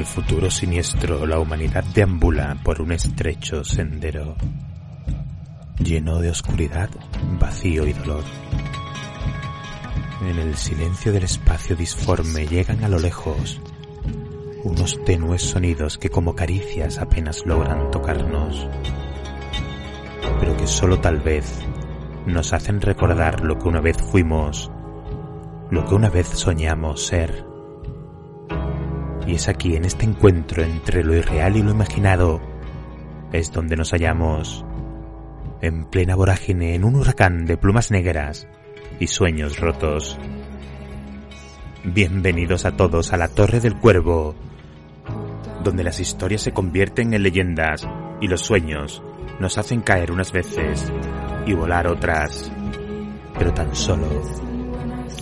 el 0.00 0.06
futuro 0.06 0.50
siniestro, 0.50 1.26
la 1.26 1.38
humanidad 1.38 1.84
deambula 1.84 2.56
por 2.64 2.80
un 2.80 2.92
estrecho 2.92 3.62
sendero 3.64 4.34
lleno 5.78 6.20
de 6.20 6.30
oscuridad, 6.30 6.88
vacío 7.38 7.86
y 7.86 7.92
dolor. 7.92 8.24
En 10.22 10.38
el 10.38 10.56
silencio 10.56 11.12
del 11.12 11.24
espacio 11.24 11.76
disforme 11.76 12.46
llegan 12.46 12.82
a 12.82 12.88
lo 12.88 12.98
lejos 12.98 13.60
unos 14.64 15.04
tenues 15.04 15.42
sonidos 15.42 15.98
que 15.98 16.08
como 16.08 16.34
caricias 16.34 16.96
apenas 16.96 17.44
logran 17.44 17.90
tocarnos, 17.90 18.68
pero 20.40 20.56
que 20.56 20.66
solo 20.66 20.98
tal 21.00 21.20
vez 21.20 21.60
nos 22.24 22.54
hacen 22.54 22.80
recordar 22.80 23.42
lo 23.42 23.58
que 23.58 23.68
una 23.68 23.82
vez 23.82 23.98
fuimos, 23.98 24.70
lo 25.70 25.84
que 25.84 25.94
una 25.94 26.08
vez 26.08 26.26
soñamos 26.26 27.04
ser. 27.04 27.49
Y 29.30 29.34
es 29.34 29.46
aquí, 29.46 29.76
en 29.76 29.84
este 29.84 30.06
encuentro 30.06 30.64
entre 30.64 31.04
lo 31.04 31.14
irreal 31.14 31.56
y 31.56 31.62
lo 31.62 31.70
imaginado, 31.70 32.40
es 33.32 33.52
donde 33.52 33.76
nos 33.76 33.92
hallamos, 33.92 34.64
en 35.60 35.84
plena 35.84 36.16
vorágine, 36.16 36.74
en 36.74 36.82
un 36.82 36.96
huracán 36.96 37.46
de 37.46 37.56
plumas 37.56 37.92
negras 37.92 38.48
y 38.98 39.06
sueños 39.06 39.60
rotos. 39.60 40.18
Bienvenidos 41.84 42.64
a 42.64 42.72
todos 42.72 43.12
a 43.12 43.16
la 43.16 43.28
Torre 43.28 43.60
del 43.60 43.76
Cuervo, 43.76 44.34
donde 45.62 45.84
las 45.84 46.00
historias 46.00 46.42
se 46.42 46.50
convierten 46.50 47.14
en 47.14 47.22
leyendas 47.22 47.86
y 48.20 48.26
los 48.26 48.40
sueños 48.40 49.00
nos 49.38 49.58
hacen 49.58 49.82
caer 49.82 50.10
unas 50.10 50.32
veces 50.32 50.92
y 51.46 51.52
volar 51.52 51.86
otras, 51.86 52.50
pero 53.38 53.54
tan 53.54 53.76
solo 53.76 54.08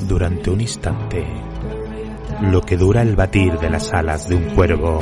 durante 0.06 0.48
un 0.48 0.62
instante 0.62 1.26
lo 2.40 2.62
que 2.62 2.76
dura 2.76 3.02
el 3.02 3.16
batir 3.16 3.58
de 3.58 3.70
las 3.70 3.92
alas 3.92 4.28
de 4.28 4.36
un 4.36 4.44
cuervo. 4.54 5.00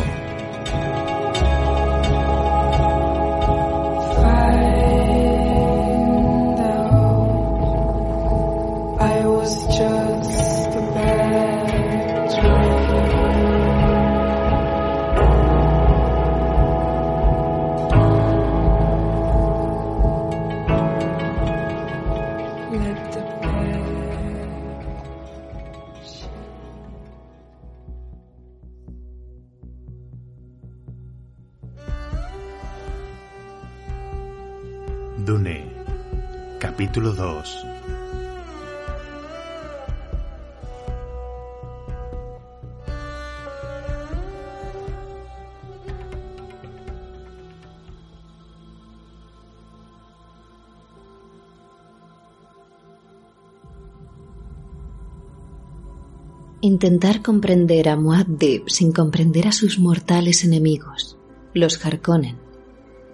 Intentar 56.77 57.23
comprender 57.23 57.89
a 57.89 57.97
Muad'Dib 57.97 58.69
sin 58.69 58.93
comprender 58.93 59.49
a 59.49 59.53
sus 59.53 59.79
mortales 59.79 60.45
enemigos, 60.45 61.17
los 61.55 61.83
Harkonnen, 61.83 62.37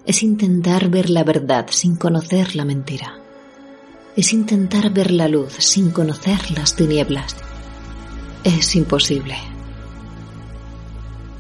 es 0.05 0.25
intentar 0.25 0.89
ver 0.89 1.09
la 1.09 1.23
verdad 1.23 1.69
sin 1.71 1.95
conocer 1.95 2.57
la 2.57 2.65
mentira. 2.65 3.21
Es 4.17 4.33
intentar 4.33 4.93
ver 4.93 5.13
la 5.13 5.29
luz 5.29 5.53
sin 5.61 5.93
conocer 5.93 6.51
las 6.51 6.75
tinieblas. 6.75 7.37
Es 8.43 8.75
imposible. 8.75 9.37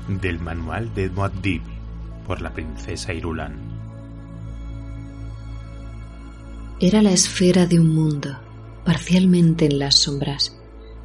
Del 0.07 0.39
manual 0.39 0.95
de 0.95 1.11
Muad'Dib 1.11 1.63
por 2.25 2.41
la 2.41 2.55
princesa 2.55 3.13
Irulan. 3.13 3.57
Era 6.79 7.03
la 7.03 7.11
esfera 7.11 7.67
de 7.67 7.81
un 7.81 7.93
mundo, 7.93 8.39
parcialmente 8.85 9.67
en 9.67 9.81
las 9.81 9.97
sombras, 9.97 10.62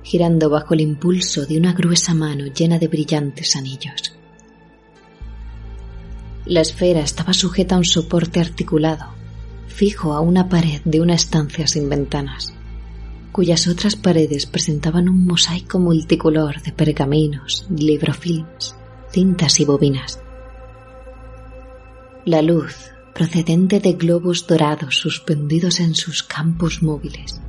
girando 0.07 0.49
bajo 0.49 0.73
el 0.73 0.79
impulso 0.79 1.45
de 1.45 1.57
una 1.57 1.73
gruesa 1.73 2.13
mano 2.13 2.45
llena 2.45 2.79
de 2.79 2.87
brillantes 2.87 3.57
anillos. 3.57 4.15
La 6.45 6.61
esfera 6.61 7.01
estaba 7.01 7.33
sujeta 7.33 7.75
a 7.75 7.79
un 7.79 7.83
soporte 7.83 8.39
articulado, 8.39 9.07
fijo 9.67 10.13
a 10.13 10.21
una 10.21 10.47
pared 10.47 10.79
de 10.85 11.01
una 11.01 11.13
estancia 11.13 11.67
sin 11.67 11.89
ventanas, 11.89 12.53
cuyas 13.33 13.67
otras 13.67 13.97
paredes 13.97 14.45
presentaban 14.45 15.09
un 15.09 15.25
mosaico 15.25 15.77
multicolor 15.77 16.61
de 16.61 16.71
pergaminos, 16.71 17.67
librofilms, 17.69 18.77
cintas 19.11 19.59
y 19.59 19.65
bobinas. 19.65 20.21
La 22.23 22.41
luz, 22.41 22.91
procedente 23.13 23.81
de 23.81 23.91
globos 23.91 24.47
dorados 24.47 24.95
suspendidos 24.95 25.81
en 25.81 25.95
sus 25.95 26.23
campos 26.23 26.81
móviles, 26.81 27.41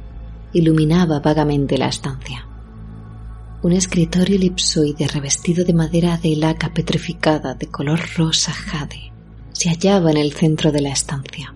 iluminaba 0.52 1.20
vagamente 1.20 1.78
la 1.78 1.86
estancia. 1.86 2.47
Un 3.60 3.72
escritorio 3.72 4.36
elipsoide 4.36 5.08
revestido 5.08 5.64
de 5.64 5.72
madera 5.72 6.16
de 6.16 6.36
laca 6.36 6.72
petrificada 6.72 7.54
de 7.54 7.66
color 7.66 8.00
rosa 8.16 8.52
jade 8.52 9.12
se 9.52 9.68
hallaba 9.68 10.12
en 10.12 10.16
el 10.16 10.32
centro 10.32 10.70
de 10.70 10.80
la 10.80 10.90
estancia. 10.90 11.52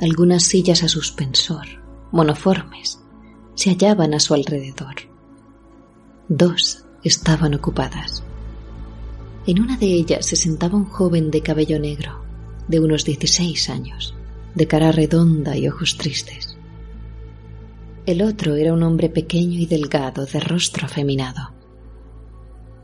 Algunas 0.00 0.42
sillas 0.42 0.82
a 0.82 0.88
suspensor, 0.88 1.64
monoformes, 2.10 2.98
se 3.54 3.70
hallaban 3.70 4.14
a 4.14 4.18
su 4.18 4.34
alrededor. 4.34 4.96
Dos 6.28 6.86
estaban 7.04 7.54
ocupadas. 7.54 8.24
En 9.46 9.60
una 9.60 9.76
de 9.76 9.86
ellas 9.86 10.26
se 10.26 10.34
sentaba 10.34 10.76
un 10.76 10.86
joven 10.86 11.30
de 11.30 11.42
cabello 11.42 11.78
negro, 11.78 12.24
de 12.66 12.80
unos 12.80 13.04
16 13.04 13.70
años, 13.70 14.16
de 14.56 14.66
cara 14.66 14.90
redonda 14.90 15.56
y 15.56 15.68
ojos 15.68 15.96
tristes. 15.96 16.51
El 18.04 18.22
otro 18.22 18.56
era 18.56 18.72
un 18.72 18.82
hombre 18.82 19.08
pequeño 19.08 19.58
y 19.60 19.66
delgado, 19.66 20.26
de 20.26 20.40
rostro 20.40 20.86
afeminado. 20.86 21.54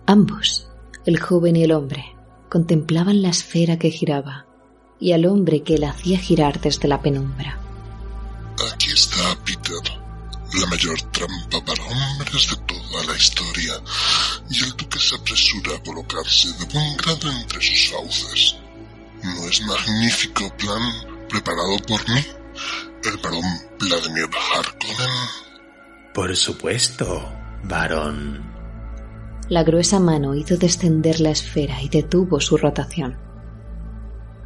Ambos, 0.06 0.68
el 1.06 1.18
joven 1.18 1.56
y 1.56 1.64
el 1.64 1.72
hombre, 1.72 2.14
contemplaban 2.48 3.20
la 3.20 3.30
esfera 3.30 3.78
que 3.78 3.90
giraba 3.90 4.46
y 5.00 5.12
al 5.12 5.26
hombre 5.26 5.64
que 5.64 5.76
la 5.76 5.90
hacía 5.90 6.18
girar 6.18 6.60
desde 6.60 6.86
la 6.86 7.02
penumbra. 7.02 7.58
Aquí 8.72 8.90
está 8.90 9.36
Peter, 9.44 9.98
la 10.54 10.66
mayor 10.66 11.00
trampa 11.10 11.64
para 11.64 11.82
hombres 11.82 12.50
de 12.50 12.56
toda 12.56 13.04
la 13.06 13.16
historia, 13.16 13.74
y 14.50 14.62
el 14.62 14.70
duque 14.76 15.00
se 15.00 15.16
apresura 15.16 15.76
a 15.76 15.82
colocarse 15.82 16.48
de 16.58 16.64
buen 16.66 16.96
grado 16.96 17.30
entre 17.30 17.60
sus 17.60 17.90
fauces. 17.90 18.56
¿No 19.22 19.48
es 19.48 19.62
magnífico 19.62 20.48
plan 20.56 20.80
preparado 21.28 21.76
por 21.86 22.08
mí, 22.08 22.24
el 23.04 23.16
varón 23.22 23.42
Vladimir 23.78 24.28
Harkonnen? 24.54 25.10
Por 26.14 26.34
supuesto, 26.36 27.32
varón. 27.64 28.42
La 29.48 29.62
gruesa 29.62 30.00
mano 30.00 30.34
hizo 30.34 30.56
descender 30.56 31.20
la 31.20 31.30
esfera 31.30 31.82
y 31.82 31.88
detuvo 31.88 32.40
su 32.40 32.56
rotación. 32.56 33.16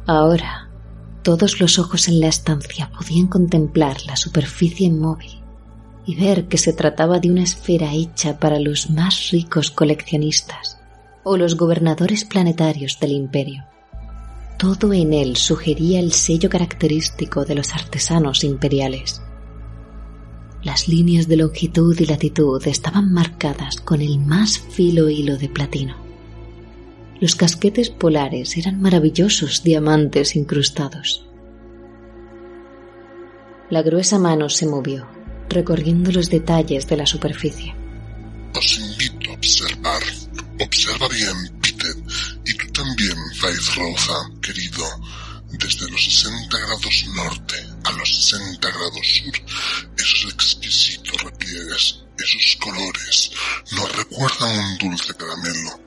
Ahora, 0.05 0.69
todos 1.23 1.59
los 1.59 1.79
ojos 1.79 2.07
en 2.07 2.19
la 2.19 2.27
estancia 2.27 2.91
podían 2.97 3.27
contemplar 3.27 3.97
la 4.05 4.15
superficie 4.15 4.87
inmóvil 4.87 5.41
y 6.05 6.15
ver 6.15 6.47
que 6.47 6.57
se 6.57 6.73
trataba 6.73 7.19
de 7.19 7.31
una 7.31 7.43
esfera 7.43 7.93
hecha 7.93 8.39
para 8.39 8.59
los 8.59 8.89
más 8.89 9.29
ricos 9.31 9.71
coleccionistas 9.71 10.79
o 11.23 11.37
los 11.37 11.55
gobernadores 11.55 12.25
planetarios 12.25 12.99
del 12.99 13.13
imperio. 13.13 13.63
Todo 14.57 14.93
en 14.93 15.13
él 15.13 15.35
sugería 15.35 15.99
el 15.99 16.13
sello 16.13 16.49
característico 16.49 17.45
de 17.45 17.55
los 17.55 17.73
artesanos 17.73 18.43
imperiales. 18.43 19.21
Las 20.63 20.87
líneas 20.87 21.27
de 21.27 21.37
longitud 21.37 21.99
y 21.99 22.05
latitud 22.05 22.65
estaban 22.67 23.11
marcadas 23.11 23.77
con 23.77 24.01
el 24.01 24.19
más 24.19 24.57
filo 24.57 25.09
hilo 25.09 25.37
de 25.37 25.49
platino. 25.49 25.97
Los 27.19 27.35
casquetes 27.35 27.89
polares 27.89 28.57
eran 28.57 28.81
maravillosos 28.81 29.63
diamantes 29.63 30.35
incrustados. 30.35 31.25
La 33.69 33.81
gruesa 33.81 34.19
mano 34.19 34.49
se 34.49 34.65
movió, 34.65 35.07
recorriendo 35.49 36.11
los 36.11 36.29
detalles 36.29 36.87
de 36.87 36.97
la 36.97 37.05
superficie. 37.05 37.73
Os 38.55 38.79
invito 38.79 39.31
a 39.31 39.33
observar. 39.33 40.01
Observa 40.59 41.07
bien, 41.09 41.62
también, 42.73 43.17
Faith 43.35 43.75
Rosa, 43.75 44.29
querido. 44.41 44.83
Desde 45.51 45.87
los 45.91 46.03
60 46.03 46.57
grados 46.57 47.05
norte 47.13 47.69
a 47.83 47.91
los 47.91 48.09
60 48.09 48.71
grados 48.71 49.07
sur, 49.07 49.33
esos 49.95 50.33
exquisitos 50.33 51.21
repliegues, 51.21 51.99
esos 52.17 52.57
colores, 52.59 53.31
nos 53.71 53.95
recuerdan 53.95 54.57
un 54.57 54.77
dulce 54.79 55.13
caramelo. 55.13 55.79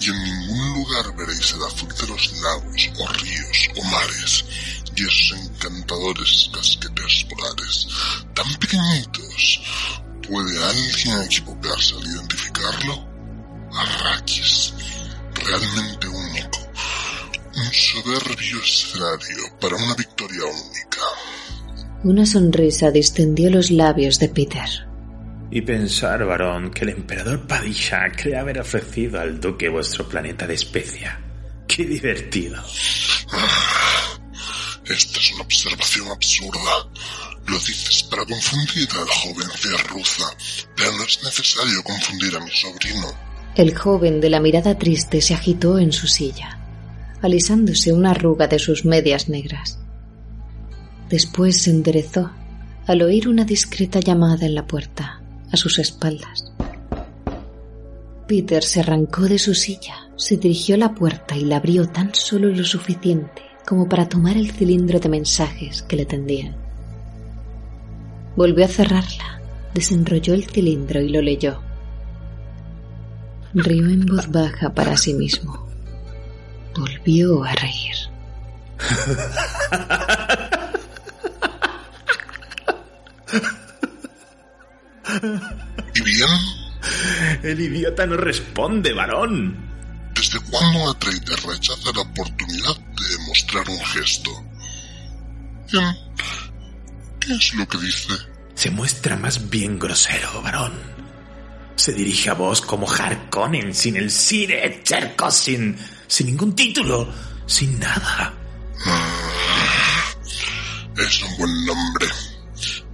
Y 0.00 0.10
en 0.10 0.22
ningún 0.22 0.74
lugar 0.74 1.16
veréis 1.16 1.52
el 1.52 1.62
azul 1.64 1.88
de 1.88 2.06
los 2.06 2.32
lagos, 2.40 2.90
o 2.98 3.08
ríos, 3.08 3.68
o 3.76 3.84
mares, 3.84 4.44
y 4.96 5.02
esos 5.02 5.32
encantadores 5.32 6.50
casquetes 6.54 7.26
polares, 7.28 7.88
tan 8.34 8.54
pequeñitos. 8.54 9.60
¿Puede 10.26 10.64
alguien 10.64 11.22
equivocarse 11.22 11.96
al 11.96 12.06
identificarlo? 12.06 13.10
Arrakis, 13.72 14.72
realmente 15.34 16.08
único. 16.08 16.58
Un 17.54 17.72
soberbio 17.72 18.62
escenario 18.62 19.58
para 19.60 19.76
una 19.76 19.94
victoria 19.94 20.44
única. 20.44 21.00
Una 22.02 22.24
sonrisa 22.24 22.90
distendió 22.90 23.50
los 23.50 23.70
labios 23.70 24.18
de 24.18 24.28
Peter. 24.28 24.68
Y 25.50 25.62
pensar, 25.62 26.24
varón, 26.24 26.70
que 26.70 26.84
el 26.84 26.90
emperador 26.90 27.46
Padishah 27.46 28.12
cree 28.12 28.36
haber 28.36 28.60
ofrecido 28.60 29.20
al 29.20 29.40
duque 29.40 29.68
vuestro 29.68 30.08
planeta 30.08 30.46
de 30.46 30.54
especia. 30.54 31.20
¡Qué 31.66 31.84
divertido! 31.84 32.62
Esta 34.86 35.18
es 35.20 35.32
una 35.34 35.42
observación 35.42 36.08
absurda. 36.08 36.88
Lo 37.46 37.58
dices 37.58 38.02
para 38.04 38.24
confundir 38.24 38.88
al 38.92 39.08
joven 39.08 39.48
Cerruza, 39.56 40.24
pero 40.76 40.92
no 40.92 41.04
es 41.04 41.22
necesario 41.22 41.82
confundir 41.84 42.36
a 42.36 42.40
mi 42.40 42.50
sobrino. 42.50 43.29
El 43.56 43.76
joven 43.76 44.20
de 44.20 44.30
la 44.30 44.40
mirada 44.40 44.78
triste 44.78 45.20
se 45.20 45.34
agitó 45.34 45.78
en 45.78 45.92
su 45.92 46.06
silla, 46.06 46.58
alisándose 47.20 47.92
una 47.92 48.12
arruga 48.12 48.46
de 48.46 48.60
sus 48.60 48.84
medias 48.84 49.28
negras. 49.28 49.80
Después 51.08 51.62
se 51.62 51.70
enderezó 51.70 52.30
al 52.86 53.02
oír 53.02 53.28
una 53.28 53.44
discreta 53.44 53.98
llamada 53.98 54.46
en 54.46 54.54
la 54.54 54.66
puerta, 54.66 55.20
a 55.50 55.56
sus 55.56 55.80
espaldas. 55.80 56.52
Peter 58.28 58.62
se 58.62 58.80
arrancó 58.80 59.22
de 59.22 59.40
su 59.40 59.54
silla, 59.54 60.08
se 60.14 60.36
dirigió 60.36 60.76
a 60.76 60.78
la 60.78 60.94
puerta 60.94 61.36
y 61.36 61.44
la 61.44 61.56
abrió 61.56 61.88
tan 61.88 62.14
solo 62.14 62.48
lo 62.48 62.64
suficiente 62.64 63.42
como 63.66 63.88
para 63.88 64.08
tomar 64.08 64.36
el 64.36 64.52
cilindro 64.52 65.00
de 65.00 65.08
mensajes 65.08 65.82
que 65.82 65.96
le 65.96 66.06
tendían. 66.06 66.54
Volvió 68.36 68.64
a 68.64 68.68
cerrarla, 68.68 69.40
desenrolló 69.74 70.34
el 70.34 70.44
cilindro 70.44 71.00
y 71.00 71.08
lo 71.08 71.20
leyó. 71.20 71.69
Rió 73.52 73.86
en 73.86 74.06
voz 74.06 74.30
baja 74.30 74.72
para 74.72 74.96
sí 74.96 75.12
mismo. 75.14 75.68
Volvió 76.76 77.42
a 77.42 77.52
reír. 77.52 77.96
¿Y 85.94 86.00
bien? 86.02 86.28
El 87.42 87.60
idiota 87.60 88.06
no 88.06 88.16
responde, 88.16 88.92
varón. 88.92 89.68
¿Desde 90.14 90.38
cuándo 90.50 90.90
Atreides 90.90 91.42
rechaza 91.42 91.92
la 91.94 92.02
oportunidad 92.02 92.76
de 92.76 93.26
mostrar 93.26 93.68
un 93.68 93.80
gesto? 93.80 94.30
Bien. 95.72 95.96
¿Qué 97.18 97.32
es 97.34 97.54
lo 97.54 97.66
que 97.66 97.78
dice? 97.78 98.14
Se 98.54 98.70
muestra 98.70 99.16
más 99.16 99.50
bien 99.50 99.78
grosero, 99.78 100.40
varón. 100.42 100.99
Se 101.80 101.94
dirige 101.94 102.28
a 102.28 102.34
vos 102.34 102.60
como 102.60 102.86
Harkonnen, 102.86 103.74
sin 103.74 103.96
el 103.96 104.10
Sire 104.10 104.82
Cherko, 104.84 105.30
sin, 105.30 105.74
sin 106.06 106.26
ningún 106.26 106.54
título, 106.54 107.08
sin 107.46 107.78
nada. 107.80 108.34
Es 110.94 111.22
un 111.22 111.38
buen 111.38 111.64
nombre. 111.64 112.06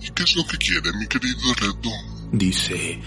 ¿Y 0.00 0.08
qué 0.10 0.22
es 0.22 0.36
lo 0.36 0.46
que 0.46 0.56
quiere, 0.58 0.92
mi 0.92 1.06
querido 1.08 1.52
Redu? 1.54 1.90
Dice, 2.30 3.00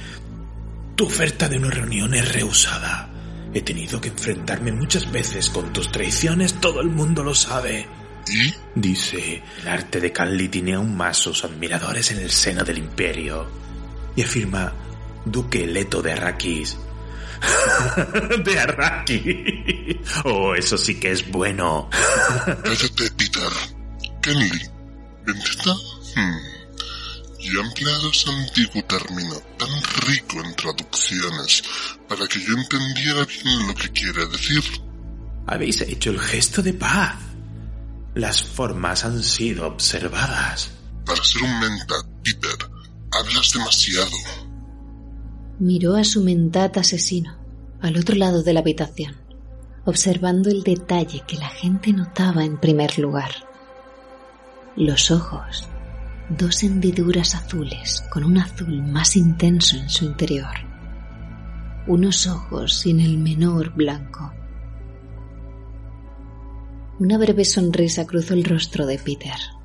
tu 0.98 1.06
oferta 1.06 1.48
de 1.48 1.60
una 1.60 1.70
reunión 1.70 2.14
es 2.14 2.30
rehusada. 2.34 3.10
He 3.54 3.62
tenido 3.62 4.02
que 4.02 4.10
enfrentarme 4.10 4.74
muchas 4.74 5.10
veces 5.10 5.50
con 5.50 5.72
tus 5.72 5.90
traiciones, 5.94 6.60
todo 6.60 6.82
el 6.82 6.90
mundo 6.90 7.24
lo 7.24 7.34
sabe. 7.34 7.88
¿Y? 8.28 8.54
Dice, 8.76 9.42
el 9.62 9.68
arte 9.70 10.02
de 10.02 10.12
Canli 10.12 10.50
tiene 10.50 10.74
aún 10.74 10.98
más 10.98 11.16
sus 11.16 11.46
admiradores 11.46 12.12
en 12.12 12.20
el 12.20 12.32
seno 12.32 12.66
del 12.66 12.80
imperio. 12.80 13.50
Y 14.18 14.24
afirma, 14.24 14.74
Duque 15.26 15.66
Leto 15.68 16.02
de 16.02 16.14
Arrakis. 16.14 16.78
de 18.44 18.60
Arrakis. 18.60 19.98
Oh, 20.26 20.56
eso 20.56 20.78
sí 20.78 21.00
que 21.00 21.12
es 21.12 21.30
bueno. 21.30 21.90
Cállate, 22.64 23.12
Peter. 23.12 23.52
Kenley. 24.22 24.70
¿Vendetta? 25.26 25.74
Hmm. 26.16 26.60
Y 27.40 27.56
he 27.56 27.60
empleado 27.60 28.10
ese 28.10 28.30
antiguo 28.30 28.84
término 28.84 29.36
tan 29.58 29.70
rico 30.08 30.44
en 30.44 30.56
traducciones 30.56 31.64
para 32.08 32.28
que 32.28 32.40
yo 32.42 32.54
entendiera 32.54 33.26
bien 33.26 33.68
lo 33.68 33.76
que 33.76 33.90
quiere 33.92 34.26
decir. 34.28 34.64
Habéis 35.48 35.82
hecho 35.82 36.12
el 36.12 36.20
gesto 36.20 36.62
de 36.62 36.74
paz. 36.74 37.16
Las 38.16 38.44
formas 38.44 39.06
han 39.06 39.24
sido 39.24 39.68
observadas. 39.68 40.72
Para 41.06 41.24
ser 41.24 41.44
un 41.44 41.60
mentat, 41.60 42.06
Peter, 42.24 42.70
hablas 43.12 43.54
demasiado. 43.54 44.18
Miró 45.60 45.98
a 45.98 46.06
su 46.06 46.24
mentat 46.24 46.78
asesino, 46.78 47.36
al 47.82 47.98
otro 47.98 48.16
lado 48.16 48.44
de 48.44 48.54
la 48.54 48.62
habitación, 48.62 49.18
observando 49.84 50.50
el 50.50 50.64
detalle 50.64 51.24
que 51.28 51.36
la 51.36 51.50
gente 51.50 51.92
notaba 51.92 52.46
en 52.46 52.58
primer 52.58 52.98
lugar. 52.98 53.32
Los 54.78 55.12
ojos, 55.12 55.68
dos 56.30 56.64
hendiduras 56.64 57.36
azules 57.36 58.06
con 58.10 58.24
un 58.24 58.38
azul 58.38 58.82
más 58.84 59.18
intenso 59.18 59.76
en 59.76 59.90
su 59.90 60.06
interior. 60.06 60.56
Unos 61.88 62.26
ojos 62.28 62.80
sin 62.80 63.02
el 63.02 63.18
menor 63.18 63.72
blanco. 63.76 64.32
Una 67.00 67.18
breve 67.18 67.44
sonrisa 67.44 68.08
cruzó 68.08 68.34
el 68.34 68.46
rostro 68.46 68.86
de 68.86 68.98
Peter. 68.98 69.59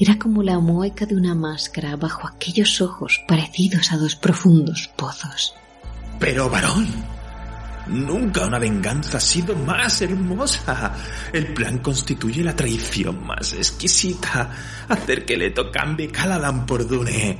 Era 0.00 0.16
como 0.16 0.44
la 0.44 0.60
mueca 0.60 1.06
de 1.06 1.16
una 1.16 1.34
máscara 1.34 1.96
bajo 1.96 2.28
aquellos 2.28 2.80
ojos 2.80 3.20
parecidos 3.26 3.90
a 3.90 3.96
dos 3.96 4.14
profundos 4.14 4.88
pozos. 4.94 5.54
Pero, 6.20 6.48
varón, 6.48 6.86
nunca 7.88 8.46
una 8.46 8.60
venganza 8.60 9.18
ha 9.18 9.20
sido 9.20 9.56
más 9.56 10.00
hermosa. 10.00 10.94
El 11.32 11.52
plan 11.52 11.78
constituye 11.78 12.44
la 12.44 12.54
traición 12.54 13.26
más 13.26 13.52
exquisita. 13.54 14.50
Hacer 14.88 15.24
que 15.24 15.36
Leto 15.36 15.72
cambie 15.72 16.12
Caladan 16.12 16.64
por 16.64 16.86
Dune. 16.86 17.36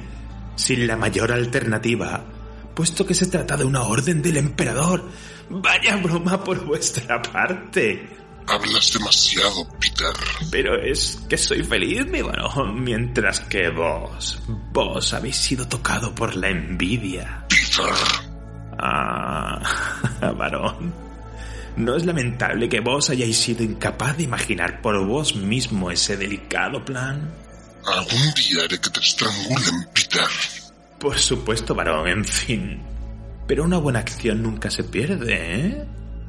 Sin 0.57 0.85
la 0.89 0.97
mayor 0.97 1.31
alternativa, 1.31 2.25
puesto 2.75 3.07
que 3.07 3.15
se 3.15 3.27
trata 3.27 3.57
de 3.57 3.65
una 3.65 3.83
orden 3.83 4.21
del 4.21 4.37
emperador. 4.37 5.09
Vaya 5.49 5.97
broma 5.97 6.43
por 6.43 6.65
vuestra 6.65 7.23
parte. 7.23 8.18
Hablas 8.49 8.93
demasiado, 8.93 9.69
Peter. 9.79 10.15
Pero 10.51 10.81
es 10.81 11.19
que 11.29 11.37
soy 11.37 11.63
feliz, 11.63 12.07
mi 12.07 12.23
varón, 12.23 12.83
mientras 12.83 13.41
que 13.41 13.69
vos, 13.69 14.41
vos 14.73 15.13
habéis 15.13 15.37
sido 15.37 15.69
tocado 15.69 16.15
por 16.15 16.35
la 16.35 16.49
envidia. 16.49 17.45
Peter. 17.49 17.95
Ah, 18.79 19.61
varón. 20.37 20.95
¿No 21.77 21.95
es 21.95 22.07
lamentable 22.07 22.69
que 22.69 22.81
vos 22.81 23.11
hayáis 23.11 23.37
sido 23.37 23.63
incapaz 23.63 24.17
de 24.17 24.25
imaginar 24.25 24.81
por 24.81 25.05
vos 25.07 25.37
mismo 25.37 25.91
ese 25.91 26.17
delicado 26.17 26.85
plan? 26.85 27.31
Algún 27.87 28.35
día 28.35 28.65
haré 28.65 28.81
que 28.81 28.91
te 28.91 29.01
estrangulen, 29.01 29.89
Peter. 29.95 30.27
Por 30.99 31.19
supuesto, 31.19 31.75
varón, 31.75 32.09
en 32.09 32.25
fin. 32.25 32.83
Pero 33.47 33.65
una 33.65 33.79
buena 33.79 34.01
acción 34.01 34.43
nunca 34.43 34.71
se 34.71 34.85
pierde, 34.85 35.37
¿eh? 35.37 35.85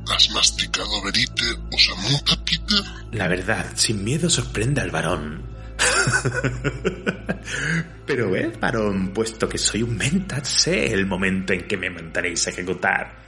¿Has 0.07 0.29
masticado 0.31 1.01
verite 1.03 1.43
o 1.71 1.77
samuta, 1.77 2.35
Peter? 2.43 2.83
La 3.11 3.27
verdad, 3.27 3.65
sin 3.75 4.03
miedo 4.03 4.29
sorprende 4.29 4.81
al 4.81 4.91
varón. 4.91 5.43
Pero 8.05 8.31
ves, 8.31 8.59
varón, 8.59 9.13
puesto 9.13 9.47
que 9.47 9.57
soy 9.57 9.83
un 9.83 9.97
mentat, 9.97 10.45
sé 10.45 10.93
el 10.93 11.05
momento 11.05 11.53
en 11.53 11.67
que 11.67 11.77
me 11.77 11.89
mandaréis 11.89 12.47
a 12.47 12.49
ejecutar. 12.49 13.19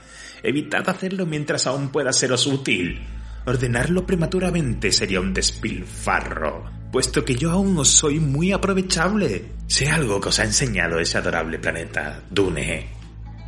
Evitad 0.42 0.88
hacerlo 0.88 1.24
mientras 1.24 1.66
aún 1.66 1.90
pueda 1.90 2.12
seros 2.12 2.46
útil. 2.46 3.00
Ordenarlo 3.44 4.06
prematuramente 4.06 4.92
sería 4.92 5.20
un 5.20 5.34
despilfarro, 5.34 6.70
puesto 6.90 7.24
que 7.24 7.36
yo 7.36 7.50
aún 7.50 7.76
os 7.78 7.88
soy 7.88 8.20
muy 8.20 8.52
aprovechable. 8.52 9.52
Sé 9.66 9.88
algo 9.88 10.20
que 10.20 10.28
os 10.28 10.38
ha 10.38 10.44
enseñado 10.44 10.98
ese 10.98 11.18
adorable 11.18 11.58
planeta, 11.58 12.22
Dune. 12.30 12.88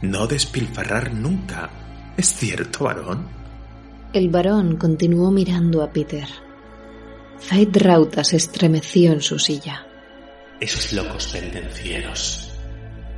No 0.03 0.27
despilfarrar 0.27 1.15
nunca. 1.15 1.84
¿Es 2.17 2.35
cierto, 2.35 2.85
varón? 2.85 3.29
El 4.13 4.29
varón 4.29 4.77
continuó 4.77 5.31
mirando 5.31 5.83
a 5.83 5.91
Peter. 5.91 6.29
Zaid 7.41 7.77
Rauta 7.77 8.23
se 8.23 8.37
estremeció 8.37 9.13
en 9.13 9.21
su 9.21 9.39
silla. 9.39 9.87
Esos 10.61 10.93
locos 10.93 11.27
pendencieros. 11.29 12.51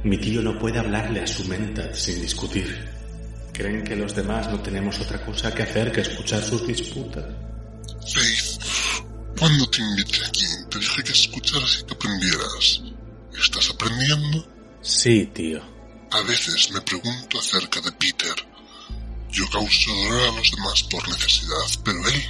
Mi 0.05 0.19
tío 0.19 0.41
no 0.41 0.59
puede 0.59 0.79
hablarle 0.79 1.21
a 1.21 1.27
su 1.27 1.45
mentat 1.45 1.95
sin 1.95 2.23
discutir. 2.23 2.89
Creen 3.53 3.85
que 3.85 3.97
los 3.97 4.15
demás 4.15 4.51
no 4.51 4.61
tenemos 4.61 4.99
otra 5.01 5.25
cosa 5.25 5.53
que 5.53 5.63
hacer 5.63 5.93
que 5.93 6.01
escuchar 6.01 6.43
sus 6.43 6.67
disputas. 6.67 7.25
Faith, 8.13 8.63
cuando 9.39 9.69
te 9.69 9.83
invité 9.83 10.25
aquí, 10.27 10.47
te 10.71 10.79
dije 10.79 11.03
que 11.03 11.13
escucharas 11.13 11.81
y 11.81 11.87
que 11.87 11.95
aprendieras. 11.95 12.83
¿Estás 13.39 13.71
aprendiendo? 13.71 14.47
Sí, 14.81 15.27
tío. 15.27 15.61
A 16.11 16.23
veces 16.23 16.71
me 16.73 16.81
pregunto 16.81 17.39
acerca 17.39 17.81
de 17.81 17.93
Peter. 17.93 18.35
Yo 19.37 19.47
causo 19.51 19.91
dolor 19.95 20.29
a 20.31 20.37
los 20.39 20.51
demás 20.51 20.83
por 20.85 21.07
necesidad, 21.09 21.83
pero 21.85 22.09
él 22.09 22.25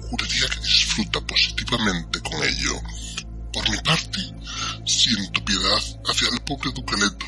juraría 0.00 0.48
que 0.48 0.58
disfruta 0.58 1.20
positivamente 1.20 2.20
con 2.22 2.42
ello. 2.42 2.82
Por 3.52 3.70
mi 3.70 3.76
parte, 3.78 4.18
siento 4.84 5.44
piedad 5.44 5.78
hacia 6.08 6.28
el 6.32 6.40
pobre 6.40 6.72
Ducaleto. 6.72 7.26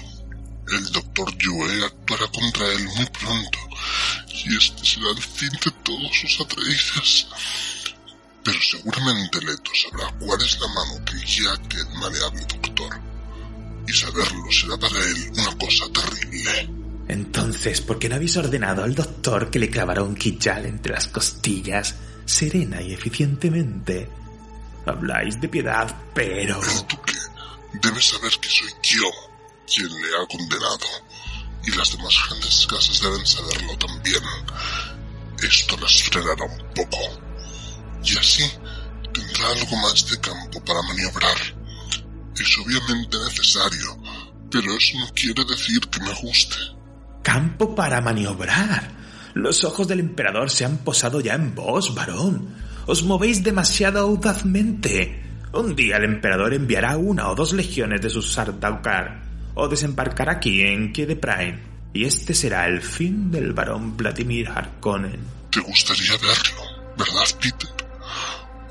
El 0.73 0.91
doctor 0.91 1.39
Yue 1.39 1.85
actuará 1.85 2.27
contra 2.33 2.67
él 2.73 2.85
muy 2.97 3.07
pronto, 3.07 3.59
y 4.45 4.57
este 4.57 4.85
será 4.85 5.11
el 5.11 5.23
fin 5.23 5.53
de 5.65 5.71
todos 5.85 6.11
sus 6.21 6.41
atreides. 6.41 7.29
Pero 8.43 8.59
seguramente 8.61 9.41
Leto 9.41 9.71
sabrá 9.85 10.13
cuál 10.19 10.43
es 10.43 10.59
la 10.59 10.67
mano 10.67 11.05
que 11.05 11.15
guía 11.25 11.51
a 11.51 11.55
aquel 11.55 11.89
maleable 11.91 12.45
doctor, 12.47 13.01
y 13.87 13.93
saberlo 13.93 14.51
será 14.51 14.77
para 14.77 14.99
él 14.99 15.31
una 15.37 15.57
cosa 15.59 15.85
terrible. 15.93 16.86
Entonces, 17.09 17.81
¿por 17.81 17.99
qué 17.99 18.09
no 18.09 18.17
habéis 18.17 18.37
ordenado 18.37 18.83
al 18.83 18.95
doctor 18.95 19.51
que 19.51 19.59
le 19.59 19.71
clavara 19.71 20.03
un 20.03 20.17
quillal 20.17 20.67
entre 20.67 20.93
las 20.93 21.09
costillas, 21.09 21.95
serena 22.25 22.83
y 22.83 22.93
eficientemente? 22.93 24.09
Habláis 24.87 25.41
de 25.41 25.49
piedad, 25.49 25.95
pero... 26.15 26.61
El 26.63 26.87
duque 26.89 27.15
debe 27.83 28.01
saber 28.01 28.33
que 28.41 28.49
soy 28.49 28.71
yo 28.83 29.11
quien 29.73 29.89
le 29.89 30.17
ha 30.17 30.27
condenado, 30.27 30.87
y 31.65 31.71
las 31.73 31.91
demás 31.93 32.15
grandes 32.29 32.67
casas 32.67 33.01
deben 33.01 33.27
saberlo 33.27 33.77
también. 33.79 34.23
Esto 35.43 35.77
las 35.77 36.03
frenará 36.05 36.45
un 36.45 36.75
poco, 36.75 36.99
y 38.05 38.17
así 38.17 38.45
tendrá 39.13 39.49
algo 39.49 39.77
más 39.77 40.09
de 40.09 40.21
campo 40.21 40.65
para 40.65 40.83
maniobrar. 40.83 41.37
Es 42.39 42.59
obviamente 42.59 43.17
necesario, 43.19 43.99
pero 44.51 44.77
eso 44.77 44.99
no 44.99 45.09
quiere 45.15 45.45
decir 45.45 45.81
que 45.89 46.01
me 46.01 46.13
guste. 46.15 46.76
Campo 47.27 47.75
para 47.75 48.01
maniobrar. 48.01 48.89
Los 49.35 49.65
ojos 49.65 49.89
del 49.89 49.99
emperador 49.99 50.49
se 50.49 50.65
han 50.65 50.79
posado 50.79 51.21
ya 51.21 51.35
en 51.35 51.57
vos, 51.57 51.93
varón. 51.93 52.55
Os 52.87 53.03
movéis 53.03 53.43
demasiado 53.43 53.99
audazmente. 53.99 55.25
Un 55.53 55.75
día 55.75 55.97
el 55.97 56.05
emperador 56.05 56.55
enviará 56.55 56.97
una 56.97 57.29
o 57.29 57.35
dos 57.35 57.53
legiones 57.53 58.01
de 58.01 58.11
sus 58.11 58.33
Sardaukar 58.33 59.25
o 59.57 59.67
desembarcará 59.67 60.35
aquí 60.35 60.61
en 60.61 60.93
Prime 60.93 61.59
y 61.93 62.05
este 62.05 62.33
será 62.33 62.69
el 62.69 62.81
fin 62.81 63.29
del 63.33 63.53
varón 63.53 63.97
Vladimir 63.97 64.49
Harkonnen. 64.49 65.19
Te 65.51 65.59
gustaría 65.59 66.13
verlo, 66.13 66.63
¿verdad, 66.97 67.27
Peter? 67.41 67.75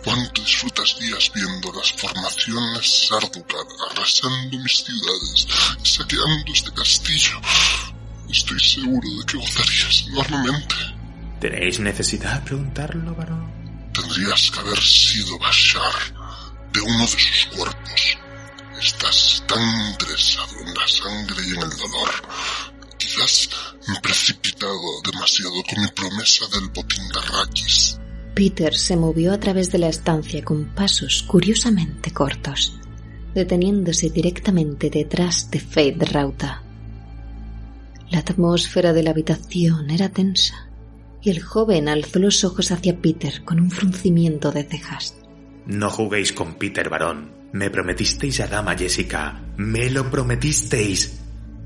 ¿Cuánto 0.02 0.42
disfrutas 0.42 0.96
días 0.98 1.30
viendo 1.36 1.74
las 1.74 1.92
formaciones 1.92 3.10
Sardaukar 3.10 3.68
arrasando 3.92 4.58
mis 4.60 4.78
ciudades 4.82 5.46
saqueando 5.84 6.54
este 6.54 6.72
castillo? 6.72 7.42
Estoy 8.30 8.60
seguro 8.60 9.08
de 9.20 9.26
que 9.26 9.38
gozarías 9.38 10.06
enormemente. 10.08 10.76
¿Tenéis 11.40 11.80
necesidad 11.80 12.40
de 12.40 12.46
preguntarlo, 12.46 13.16
varón? 13.16 13.52
Tendrías 13.94 14.52
que 14.52 14.60
haber 14.60 14.80
sido 14.80 15.38
Bashar 15.40 15.94
de 16.74 16.82
uno 16.82 17.02
de 17.02 17.08
sus 17.08 17.48
cuerpos. 17.56 18.18
Estás 18.82 19.44
tan 19.48 19.92
interesado 19.92 20.60
en 20.60 20.74
la 20.74 20.88
sangre 20.88 21.48
y 21.48 21.52
en 21.52 21.62
el 21.62 21.78
dolor. 21.78 22.10
Quizás 22.98 23.50
me 23.88 23.96
he 23.96 24.02
precipitado 24.02 25.02
demasiado 25.04 25.64
con 25.70 25.82
mi 25.82 25.88
promesa 25.90 26.46
del 26.48 26.70
botín 26.70 27.08
de 27.10 27.20
Arrakis. 27.20 27.98
Peter 28.34 28.76
se 28.76 28.98
movió 28.98 29.32
a 29.34 29.40
través 29.40 29.72
de 29.72 29.78
la 29.78 29.88
estancia 29.88 30.44
con 30.44 30.76
pasos 30.76 31.24
curiosamente 31.24 32.12
cortos, 32.12 32.74
deteniéndose 33.34 34.10
directamente 34.10 34.90
detrás 34.90 35.50
de 35.50 35.62
Fade 35.62 36.06
Rauta. 36.06 36.65
La 38.10 38.20
atmósfera 38.20 38.94
de 38.94 39.04
la 39.04 39.12
habitación 39.12 39.90
era 39.90 40.10
tensa 40.10 40.70
y 41.22 41.32
el 41.32 41.42
joven 41.42 41.90
alzó 41.90 42.20
los 42.20 42.44
ojos 42.44 42.72
hacia 42.72 42.98
Peter 42.98 43.44
con 43.44 43.60
un 43.60 43.72
fruncimiento 43.72 44.52
de 44.52 44.64
cejas. 44.64 45.16
No 45.66 45.90
juguéis 45.90 46.32
con 46.32 46.56
Peter, 46.56 46.88
varón. 46.88 47.32
Me 47.52 47.70
prometisteis 47.72 48.42
a 48.42 48.48
Dama 48.48 48.78
Jessica. 48.78 49.42
Me 49.58 49.90
lo 49.90 50.10
prometisteis. 50.12 51.20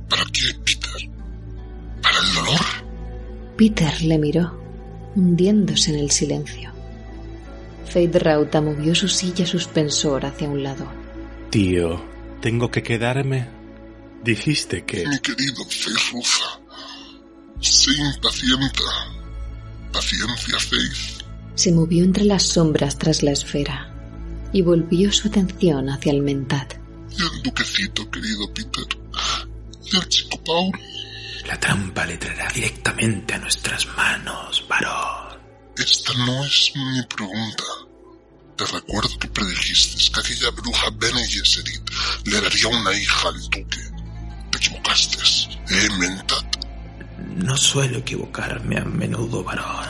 ¿Para 0.09 0.23
qué, 0.31 0.57
Peter? 0.63 1.09
¿Para 2.01 2.19
el 2.19 2.35
dolor? 2.35 2.65
Peter 3.57 4.01
le 4.03 4.17
miró, 4.17 4.63
hundiéndose 5.15 5.91
en 5.91 5.99
el 5.99 6.11
silencio. 6.11 6.71
Fade 7.85 8.19
Rauta 8.19 8.61
movió 8.61 8.95
su 8.95 9.09
silla 9.09 9.45
suspensor 9.45 10.25
hacia 10.25 10.47
un 10.47 10.63
lado. 10.63 10.85
Tío, 11.49 12.01
¿tengo 12.39 12.71
que 12.71 12.83
quedarme? 12.83 13.58
Dijiste 14.23 14.85
que... 14.85 15.07
Mi 15.07 15.19
querido 15.19 15.63
Faith 15.65 16.11
Rufa, 16.11 16.59
sé 17.61 17.91
impacienta. 17.91 18.83
Paciencia, 19.91 20.59
Faith. 20.59 21.23
Se 21.55 21.71
movió 21.71 22.03
entre 22.03 22.25
las 22.25 22.43
sombras 22.43 22.97
tras 22.97 23.23
la 23.23 23.31
esfera 23.31 23.93
y 24.51 24.61
volvió 24.61 25.11
su 25.11 25.27
atención 25.27 25.89
hacia 25.89 26.11
el 26.11 26.21
mentat. 26.21 26.75
Y 27.17 27.21
el 27.21 27.43
duquecito, 27.43 28.09
querido 28.09 28.53
Peter. 28.53 28.85
Y 29.85 29.97
el 29.97 30.07
chico 30.07 30.41
Paul. 30.43 30.71
La 31.47 31.59
trampa 31.59 32.05
le 32.05 32.17
traerá 32.17 32.47
directamente 32.53 33.33
a 33.33 33.39
nuestras 33.39 33.87
manos, 33.95 34.63
varón. 34.67 35.39
Esta 35.75 36.13
no 36.13 36.43
es 36.45 36.71
mi 36.75 37.01
pregunta. 37.03 37.63
Te 38.55 38.65
recuerdo 38.65 39.17
que 39.17 39.27
predijiste 39.29 40.11
que 40.11 40.19
aquella 40.19 40.51
bruja 40.51 40.89
Bene 40.91 41.25
Gesserit 41.25 41.89
le 42.25 42.41
daría 42.41 42.67
una 42.67 42.93
hija 42.93 43.29
al 43.29 43.41
duque. 43.41 43.88
Te 44.51 44.57
equivocaste, 44.57 45.17
¿eh, 45.69 45.89
Mentat? 45.99 46.45
No 47.35 47.55
suelo 47.57 47.99
equivocarme 47.99 48.77
a 48.77 48.85
menudo, 48.85 49.43
varón. 49.43 49.85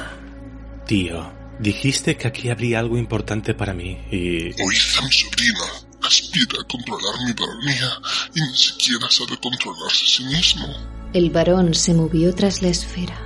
Tío, 0.85 1.31
dijiste 1.59 2.17
que 2.17 2.27
aquí 2.27 2.49
habría 2.49 2.79
algo 2.79 2.97
importante 2.97 3.53
para 3.53 3.73
mí 3.73 3.97
y... 4.11 4.49
Oíd 4.61 4.97
a 4.97 5.01
mi 5.03 5.11
sobrino. 5.11 5.63
Aspira 6.01 6.61
a 6.61 6.63
controlar 6.63 7.13
mi 7.25 7.33
baronía 7.33 7.91
y 8.33 8.41
ni 8.41 8.57
siquiera 8.57 9.09
sabe 9.09 9.37
controlarse 9.37 10.05
a 10.05 10.07
sí 10.07 10.23
mismo. 10.23 10.67
El 11.13 11.29
varón 11.29 11.73
se 11.73 11.93
movió 11.93 12.33
tras 12.33 12.61
la 12.61 12.69
esfera, 12.69 13.19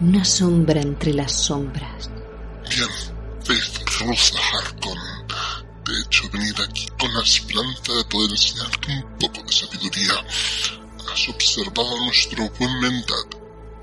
una 0.00 0.24
sombra 0.24 0.80
entre 0.80 1.14
las 1.14 1.32
sombras. 1.32 2.10
Bien, 2.68 2.88
Faith 3.44 3.88
Rosa 4.00 4.38
Harkonnen. 4.54 5.11
De 5.92 6.00
hecho, 6.00 6.26
venir 6.30 6.54
aquí 6.58 6.86
con 6.98 7.12
la 7.12 7.20
esperanza 7.20 7.92
de 7.92 8.04
poder 8.04 8.30
enseñarte 8.30 8.92
un 8.92 9.18
poco 9.18 9.42
de 9.42 9.52
sabiduría. 9.52 10.14
Has 11.12 11.28
observado 11.28 11.96
a 11.96 12.04
nuestro 12.06 12.48
buen 12.58 12.80
Mentat. 12.80 13.34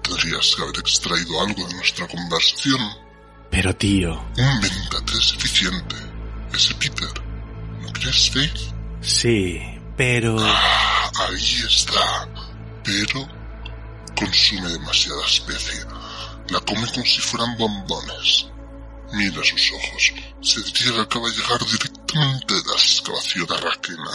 Tendrías 0.01 0.55
que 0.55 0.63
haber 0.63 0.79
extraído 0.79 1.39
algo 1.39 1.67
de 1.67 1.75
nuestra 1.75 2.07
conversación. 2.07 2.81
Pero 3.51 3.75
tío... 3.75 4.13
Un 4.37 4.59
Mentat 4.59 5.07
es 5.11 5.33
eficiente. 5.33 5.95
Ese 6.51 6.73
Peter. 6.75 7.13
¿No 7.79 7.93
crees, 7.93 8.31
Faith? 8.31 8.59
Sí, 9.01 9.61
pero... 9.95 10.35
Ah, 10.39 11.11
ahí 11.27 11.61
está. 11.67 12.27
Pero 12.83 13.29
consume 14.15 14.67
demasiada 14.67 15.23
especie. 15.27 15.85
La 16.49 16.59
come 16.61 16.87
como 16.91 17.05
si 17.05 17.21
fueran 17.21 17.55
bombones. 17.55 18.47
Mira 19.13 19.43
sus 19.43 19.71
ojos. 19.73 20.13
Se 20.41 20.61
diría 20.63 20.93
que 20.93 21.01
acaba 21.01 21.29
de 21.29 21.35
llegar 21.35 21.59
directamente 21.59 21.98
de 22.13 22.55
la 22.55 22.73
excavación 22.73 23.45
arraquena. 23.51 24.09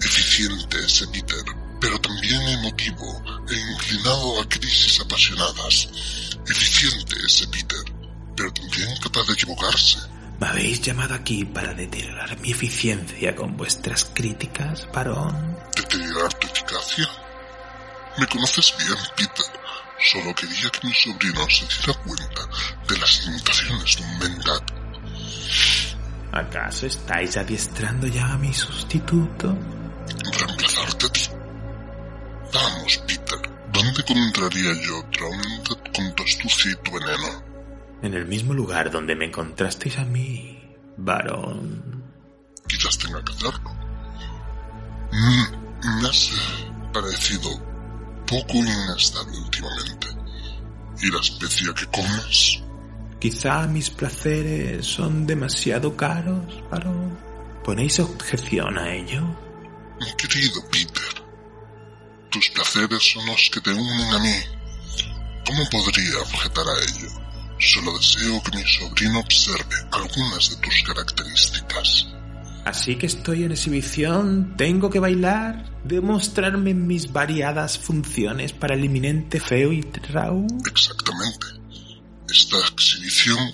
Eficiente 0.00 0.76
ese 0.84 1.06
Peter. 1.08 1.44
pero 1.80 1.98
también 2.00 2.42
emotivo 2.42 3.22
e 3.48 3.54
inclinado 3.72 4.40
a 4.40 4.48
crisis 4.48 5.00
apasionadas. 5.00 5.88
Eficiente 6.46 7.16
ese 7.24 7.46
Peter, 7.46 7.78
pero 8.36 8.52
también 8.52 8.88
capaz 9.02 9.26
de 9.28 9.32
equivocarse. 9.34 9.98
¿Me 10.40 10.48
habéis 10.48 10.82
llamado 10.82 11.14
aquí 11.14 11.44
para 11.44 11.72
deteriorar 11.72 12.38
mi 12.40 12.50
eficiencia 12.50 13.34
con 13.36 13.56
vuestras 13.56 14.04
críticas, 14.12 14.88
varón? 14.92 15.56
¿Deteriorar 15.76 16.34
tu 16.34 16.48
eficacia? 16.48 17.08
Me 18.18 18.26
conoces 18.26 18.74
bien, 18.78 18.98
Peter. 19.16 19.46
Solo 20.12 20.34
quería 20.34 20.70
que 20.70 20.88
mi 20.88 20.94
sobrino 20.94 21.46
se 21.48 21.66
diera 21.66 21.94
cuenta 22.02 22.48
de 22.88 22.98
las 22.98 23.26
limitaciones 23.26 23.96
de 23.96 24.02
un 24.02 24.18
Mentat. 24.18 24.79
¿Acaso 26.32 26.86
estáis 26.86 27.36
adiestrando 27.36 28.06
ya 28.06 28.32
a 28.32 28.38
mi 28.38 28.52
sustituto? 28.54 29.56
Reemplazarte 30.38 31.06
a 31.06 31.12
ti. 31.12 31.20
Vamos, 32.52 33.02
Peter. 33.06 33.38
¿Dónde 33.72 34.00
encontraría 34.06 34.72
yo 34.82 34.98
otra 34.98 35.28
Mentat 35.28 35.96
con 35.96 36.14
tu 36.14 36.22
astucia 36.22 36.72
y 36.72 36.76
tu 36.76 36.92
veneno? 36.92 37.44
En 38.02 38.14
el 38.14 38.26
mismo 38.26 38.54
lugar 38.54 38.90
donde 38.90 39.16
me 39.16 39.26
encontrasteis 39.26 39.98
a 39.98 40.04
mí, 40.04 40.58
varón. 40.96 42.04
Quizás 42.66 42.98
tenga 42.98 43.24
que 43.24 43.32
hacerlo. 43.32 43.70
Mm, 45.12 46.00
me 46.00 46.08
has 46.08 46.30
parecido 46.92 47.50
poco 48.26 48.54
inestable 48.54 49.36
últimamente. 49.36 50.06
¿Y 51.02 51.10
la 51.10 51.20
especie 51.20 51.74
que 51.74 51.86
comes? 51.86 52.62
Quizá 53.20 53.66
mis 53.66 53.90
placeres 53.90 54.86
son 54.86 55.26
demasiado 55.26 55.94
caros, 55.94 56.42
varón. 56.70 57.18
¿Ponéis 57.62 58.00
objeción 58.00 58.78
a 58.78 58.94
ello? 58.94 59.20
Mi 60.00 60.10
querido 60.16 60.62
Peter, 60.70 61.22
tus 62.30 62.48
placeres 62.48 63.12
son 63.12 63.26
los 63.26 63.50
que 63.52 63.60
te 63.60 63.70
unen 63.74 64.14
a 64.14 64.18
mí. 64.20 64.36
¿Cómo 65.46 65.62
podría 65.70 66.18
objetar 66.18 66.64
a 66.66 66.82
ello? 66.82 67.10
Solo 67.58 67.92
deseo 67.98 68.42
que 68.42 68.56
mi 68.56 68.64
sobrino 68.64 69.20
observe 69.20 69.76
algunas 69.92 70.48
de 70.48 70.56
tus 70.56 70.82
características. 70.82 72.08
Así 72.64 72.96
que 72.96 73.04
estoy 73.04 73.44
en 73.44 73.52
exhibición, 73.52 74.56
tengo 74.56 74.88
que 74.88 74.98
bailar, 74.98 75.70
demostrarme 75.84 76.72
mis 76.72 77.12
variadas 77.12 77.76
funciones 77.78 78.54
para 78.54 78.76
el 78.76 78.84
eminente 78.84 79.40
feo 79.40 79.72
y 79.74 79.82
Rau. 80.10 80.46
Exactamente. 80.66 81.59
Esta 82.30 82.58
exhibición... 82.58 83.52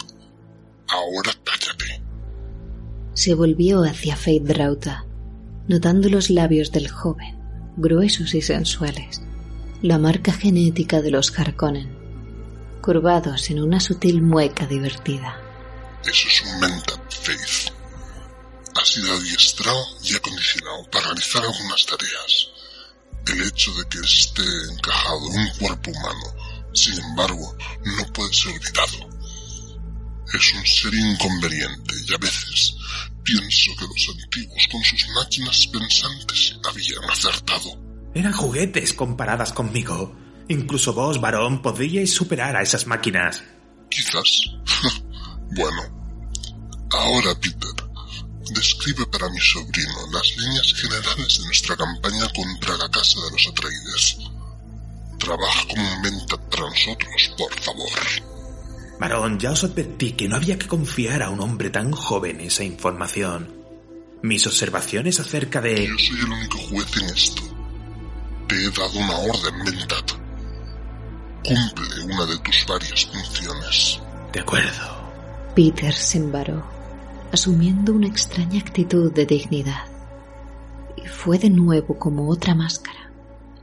Ahora 0.88 1.32
cállate. 1.42 2.00
Se 3.14 3.34
volvió 3.34 3.82
hacia 3.82 4.14
Fate 4.16 4.40
Drauta, 4.40 5.04
notando 5.66 6.08
los 6.08 6.30
labios 6.30 6.70
del 6.70 6.88
joven, 6.88 7.36
gruesos 7.76 8.34
y 8.34 8.42
sensuales, 8.42 9.20
la 9.82 9.98
marca 9.98 10.32
genética 10.32 11.02
de 11.02 11.10
los 11.10 11.36
Harkonnen, 11.36 11.96
curvados 12.82 13.50
en 13.50 13.62
una 13.62 13.80
sutil 13.80 14.22
mueca 14.22 14.66
divertida. 14.66 15.40
Eso 16.04 16.28
es 16.28 16.42
un 16.42 16.60
mental 16.60 17.00
faith. 17.08 17.72
Ha 18.74 18.84
sido 18.84 19.12
adiestrado 19.12 19.84
y 20.04 20.14
acondicionado 20.14 20.88
para 20.90 21.06
realizar 21.06 21.42
algunas 21.42 21.84
tareas. 21.84 22.48
El 23.26 23.42
hecho 23.42 23.72
de 23.74 23.84
que 23.88 23.98
esté 23.98 24.42
encajado 24.72 25.18
en 25.32 25.40
un 25.40 25.48
cuerpo 25.58 25.90
humano, 25.90 26.34
sin 26.76 27.00
embargo, 27.00 27.56
no 27.84 28.12
puede 28.12 28.32
ser 28.32 28.52
olvidado. 28.52 29.08
Es 30.32 30.54
un 30.54 30.66
ser 30.66 30.94
inconveniente 30.94 31.94
y 32.06 32.14
a 32.14 32.18
veces 32.18 32.76
pienso 33.22 33.70
que 33.78 33.86
los 33.86 34.16
antiguos 34.22 34.68
con 34.70 34.82
sus 34.82 35.08
máquinas 35.10 35.66
pensantes 35.68 36.58
habían 36.68 37.04
acertado. 37.10 37.86
Eran 38.14 38.32
juguetes 38.32 38.94
comparadas 38.94 39.52
conmigo. 39.52 40.16
Incluso 40.48 40.92
vos, 40.92 41.20
varón, 41.20 41.62
podríais 41.62 42.12
superar 42.12 42.56
a 42.56 42.62
esas 42.62 42.86
máquinas. 42.86 43.42
Quizás. 43.90 44.42
bueno. 45.56 45.82
Ahora, 46.90 47.34
Peter, 47.40 47.74
describe 48.54 49.06
para 49.06 49.28
mi 49.28 49.40
sobrino 49.40 50.06
las 50.12 50.36
líneas 50.36 50.72
generales 50.74 51.38
de 51.38 51.44
nuestra 51.46 51.76
campaña 51.76 52.28
contra 52.34 52.76
la 52.76 52.88
Casa 52.90 53.20
de 53.20 53.30
los 53.32 53.48
Atreides. 53.48 54.18
Trabaja 55.26 55.66
comúnmente 55.66 56.38
para 56.38 56.70
nosotros, 56.70 57.34
por 57.36 57.52
favor. 57.60 57.88
Varón, 59.00 59.40
ya 59.40 59.50
os 59.50 59.64
advertí 59.64 60.12
que 60.12 60.28
no 60.28 60.36
había 60.36 60.56
que 60.56 60.68
confiar 60.68 61.20
a 61.24 61.30
un 61.30 61.40
hombre 61.40 61.68
tan 61.70 61.90
joven 61.90 62.40
esa 62.40 62.62
información. 62.62 63.52
Mis 64.22 64.46
observaciones 64.46 65.18
acerca 65.18 65.60
de... 65.60 65.88
Yo 65.88 65.98
soy 65.98 66.18
el 66.20 66.32
único 66.32 66.58
juez 66.58 66.96
en 67.02 67.04
esto. 67.06 67.42
Te 68.46 68.54
he 68.54 68.70
dado 68.70 69.00
una 69.00 69.18
orden, 69.18 69.64
Mentat. 69.64 70.12
Cumple 71.44 72.04
una 72.04 72.26
de 72.26 72.38
tus 72.38 72.64
varias 72.68 73.06
funciones. 73.06 74.00
De 74.32 74.38
acuerdo. 74.38 75.10
Peter 75.56 75.92
se 75.92 76.18
embaró, 76.18 76.64
asumiendo 77.32 77.92
una 77.94 78.06
extraña 78.06 78.60
actitud 78.60 79.12
de 79.12 79.26
dignidad. 79.26 79.86
Y 80.96 81.04
fue 81.08 81.36
de 81.36 81.50
nuevo 81.50 81.98
como 81.98 82.28
otra 82.28 82.54
máscara, 82.54 83.05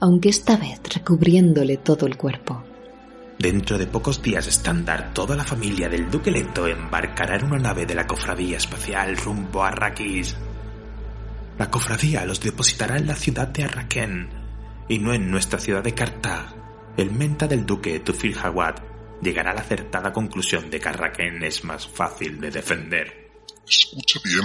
aunque 0.04 0.28
esta 0.28 0.58
vez 0.58 0.82
recubriéndole 0.94 1.78
todo 1.78 2.06
el 2.08 2.18
cuerpo. 2.18 2.62
Dentro 3.40 3.78
de 3.78 3.88
pocos 3.88 4.22
días 4.22 4.48
estándar, 4.48 5.14
toda 5.14 5.34
la 5.34 5.46
familia 5.46 5.88
del 5.88 6.12
Duque 6.12 6.30
Leto 6.30 6.68
embarcará 6.68 7.38
en 7.38 7.46
una 7.46 7.58
nave 7.58 7.86
de 7.86 7.96
la 7.96 8.06
cofradía 8.06 8.58
espacial 8.58 9.16
rumbo 9.16 9.64
a 9.64 9.70
Arrakis. 9.70 10.36
La 11.58 11.72
cofradía 11.72 12.26
los 12.26 12.42
depositará 12.42 12.98
en 12.98 13.08
la 13.08 13.16
ciudad 13.16 13.48
de 13.48 13.64
Arrakeen 13.64 14.30
y 14.90 15.00
no 15.00 15.14
en 15.14 15.32
nuestra 15.32 15.58
ciudad 15.58 15.82
de 15.82 15.94
Kartag. 15.94 16.54
El 16.98 17.12
menta 17.12 17.48
del 17.48 17.66
duque 17.66 18.02
Tufir 18.02 18.38
Hawat 18.38 18.82
llegará 19.22 19.52
a 19.52 19.56
la 19.56 19.62
acertada 19.62 20.12
conclusión 20.12 20.70
de 20.70 20.82
que 20.82 20.90
Arrakeen 20.90 21.42
es 21.44 21.64
más 21.64 21.88
fácil 21.88 22.42
de 22.42 22.52
defender. 22.52 23.32
Escucha 23.66 24.20
bien, 24.26 24.44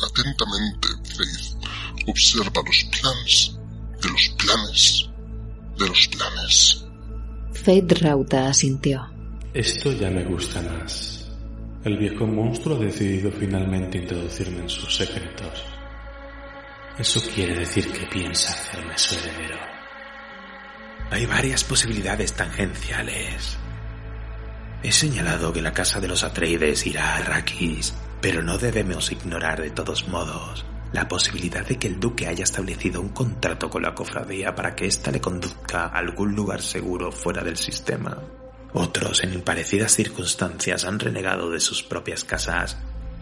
atentamente, 0.00 0.88
Faith. 1.12 2.06
Observa 2.06 2.62
los 2.64 2.84
planes 2.84 3.55
de 4.02 4.08
los 4.10 4.28
planes 4.38 5.06
de 5.78 5.86
los 5.86 6.08
planes. 6.08 6.84
Fate 7.52 7.94
Rauta 8.00 8.48
asintió. 8.48 9.06
Esto 9.52 9.92
ya 9.92 10.10
me 10.10 10.24
gusta 10.24 10.62
más. 10.62 11.30
El 11.84 11.96
viejo 11.96 12.26
monstruo 12.26 12.76
ha 12.76 12.84
decidido 12.84 13.30
finalmente 13.30 13.98
introducirme 13.98 14.60
en 14.60 14.68
sus 14.68 14.96
secretos. 14.96 15.64
Eso 16.98 17.20
quiere 17.34 17.58
decir 17.60 17.90
que 17.92 18.06
piensa 18.06 18.52
hacerme 18.52 18.96
su 18.96 19.14
heredero. 19.14 19.58
Hay 21.10 21.26
varias 21.26 21.62
posibilidades 21.62 22.32
tangenciales. 22.32 23.58
He 24.82 24.90
señalado 24.92 25.52
que 25.52 25.62
la 25.62 25.72
casa 25.72 26.00
de 26.00 26.08
los 26.08 26.24
Atreides 26.24 26.86
irá 26.86 27.12
a 27.12 27.16
Arrakis, 27.18 27.94
pero 28.20 28.42
no 28.42 28.58
debemos 28.58 29.12
ignorar 29.12 29.60
de 29.60 29.70
todos 29.70 30.08
modos 30.08 30.64
la 30.96 31.06
posibilidad 31.06 31.64
de 31.66 31.78
que 31.78 31.88
el 31.88 32.00
duque 32.00 32.26
haya 32.26 32.44
establecido 32.44 33.02
un 33.02 33.10
contrato 33.10 33.68
con 33.68 33.82
la 33.82 33.94
cofradía 33.94 34.54
para 34.54 34.74
que 34.74 34.86
ésta 34.86 35.10
le 35.10 35.20
conduzca 35.20 35.82
a 35.82 35.98
algún 35.98 36.34
lugar 36.34 36.62
seguro 36.62 37.12
fuera 37.12 37.44
del 37.44 37.58
sistema. 37.58 38.18
Otros, 38.72 39.22
en 39.22 39.42
parecidas 39.42 39.92
circunstancias, 39.92 40.86
han 40.86 40.98
renegado 40.98 41.50
de 41.50 41.60
sus 41.60 41.82
propias 41.82 42.24
casas, 42.24 42.78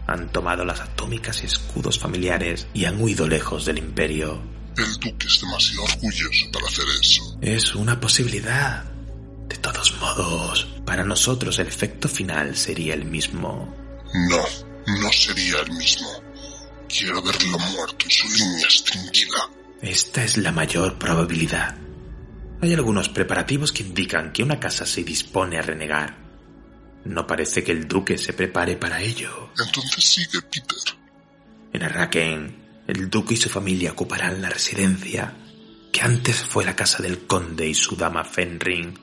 han 0.07 0.29
tomado 0.29 0.63
las 0.63 0.79
atómicas 0.79 1.43
y 1.43 1.47
escudos 1.47 1.99
familiares 1.99 2.65
y 2.73 2.85
han 2.85 3.01
huido 3.01 3.27
lejos 3.27 3.65
del 3.65 3.79
imperio. 3.79 4.41
El 4.77 4.93
duque 4.93 5.27
es 5.27 5.41
demasiado 5.41 5.83
orgulloso 5.83 6.45
para 6.53 6.67
hacer 6.67 6.85
eso. 7.01 7.37
Es 7.41 7.75
una 7.75 7.99
posibilidad. 7.99 8.85
De 9.49 9.57
todos 9.57 9.99
modos, 9.99 10.65
para 10.85 11.03
nosotros 11.03 11.59
el 11.59 11.67
efecto 11.67 12.07
final 12.07 12.55
sería 12.55 12.93
el 12.93 13.03
mismo. 13.03 13.75
No, 14.29 14.43
no 15.01 15.11
sería 15.11 15.59
el 15.59 15.73
mismo. 15.73 16.24
Quiero 16.97 17.21
verlo 17.21 17.59
muerto 17.59 18.05
y 18.07 18.11
su 18.11 18.27
línea 18.29 18.63
extinguida. 18.63 19.49
Esta 19.81 20.23
es 20.23 20.37
la 20.37 20.53
mayor 20.53 20.97
probabilidad. 20.97 21.75
Hay 22.61 22.73
algunos 22.73 23.09
preparativos 23.09 23.73
que 23.73 23.83
indican 23.83 24.31
que 24.31 24.43
una 24.43 24.59
casa 24.59 24.85
se 24.85 25.03
dispone 25.03 25.57
a 25.57 25.61
renegar. 25.61 26.17
No 27.03 27.27
parece 27.27 27.65
que 27.65 27.73
el 27.73 27.87
duque 27.87 28.17
se 28.17 28.31
prepare 28.31 28.77
para 28.77 29.01
ello. 29.01 29.51
Entonces 29.59 30.05
sigue, 30.05 30.41
Peter. 30.43 30.95
En 31.73 31.83
Arrakeen, 31.83 32.83
el 32.87 33.09
duque 33.09 33.33
y 33.33 33.37
su 33.37 33.49
familia 33.49 33.91
ocuparán 33.91 34.41
la 34.41 34.49
residencia 34.49 35.35
que 35.91 36.01
antes 36.01 36.37
fue 36.37 36.63
la 36.63 36.75
casa 36.75 37.03
del 37.03 37.27
conde 37.27 37.67
y 37.67 37.73
su 37.73 37.97
dama 37.97 38.23
Fenring. 38.23 38.97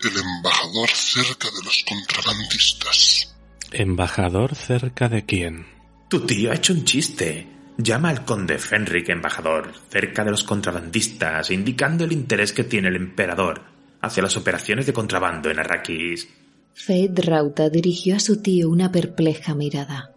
El 0.00 0.18
embajador 0.18 0.88
cerca 0.90 1.48
de 1.50 1.64
los 1.64 1.84
contrabandistas. 1.88 3.34
¿Embajador 3.70 4.56
cerca 4.56 5.08
de 5.08 5.24
quién? 5.24 5.75
Tu 6.08 6.20
tío 6.20 6.52
ha 6.52 6.54
hecho 6.54 6.72
un 6.72 6.84
chiste. 6.84 7.46
Llama 7.78 8.10
al 8.10 8.24
conde 8.24 8.58
Fenric 8.58 9.08
embajador, 9.08 9.72
cerca 9.90 10.24
de 10.24 10.30
los 10.30 10.44
contrabandistas, 10.44 11.50
indicando 11.50 12.04
el 12.04 12.12
interés 12.12 12.52
que 12.52 12.64
tiene 12.64 12.88
el 12.88 12.96
emperador 12.96 13.62
hacia 14.00 14.22
las 14.22 14.36
operaciones 14.36 14.86
de 14.86 14.92
contrabando 14.92 15.50
en 15.50 15.58
Arrakis. 15.58 16.28
Fate 16.74 17.22
Rauta 17.22 17.68
dirigió 17.68 18.16
a 18.16 18.20
su 18.20 18.40
tío 18.40 18.70
una 18.70 18.90
perpleja 18.92 19.54
mirada. 19.54 20.12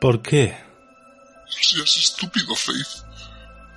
¿Por 0.00 0.20
qué? 0.20 0.56
No 1.46 1.52
seas 1.52 1.96
estúpido, 1.96 2.54
Faith. 2.54 3.04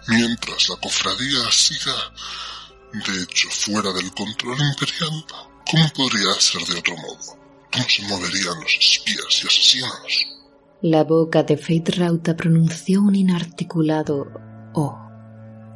mientras 0.07 0.69
la 0.69 0.75
cofradía 0.75 1.51
siga, 1.51 1.95
de 2.93 3.23
hecho, 3.23 3.49
fuera 3.49 3.91
del 3.91 4.11
control 4.11 4.57
imperial, 4.59 5.25
¿cómo 5.69 5.89
podría 5.95 6.33
ser 6.39 6.63
de 6.63 6.79
otro 6.79 6.95
modo? 6.97 7.39
¿Cómo 7.71 7.85
se 7.89 8.01
moverían 8.03 8.59
los 8.59 8.77
espías 8.77 9.43
y 9.43 9.47
asesinos? 9.47 10.34
La 10.87 11.03
boca 11.03 11.41
de 11.41 11.57
Fate 11.57 11.93
Rauta 11.93 12.37
pronunció 12.37 13.01
un 13.01 13.15
inarticulado 13.15 14.31
Oh. 14.75 14.95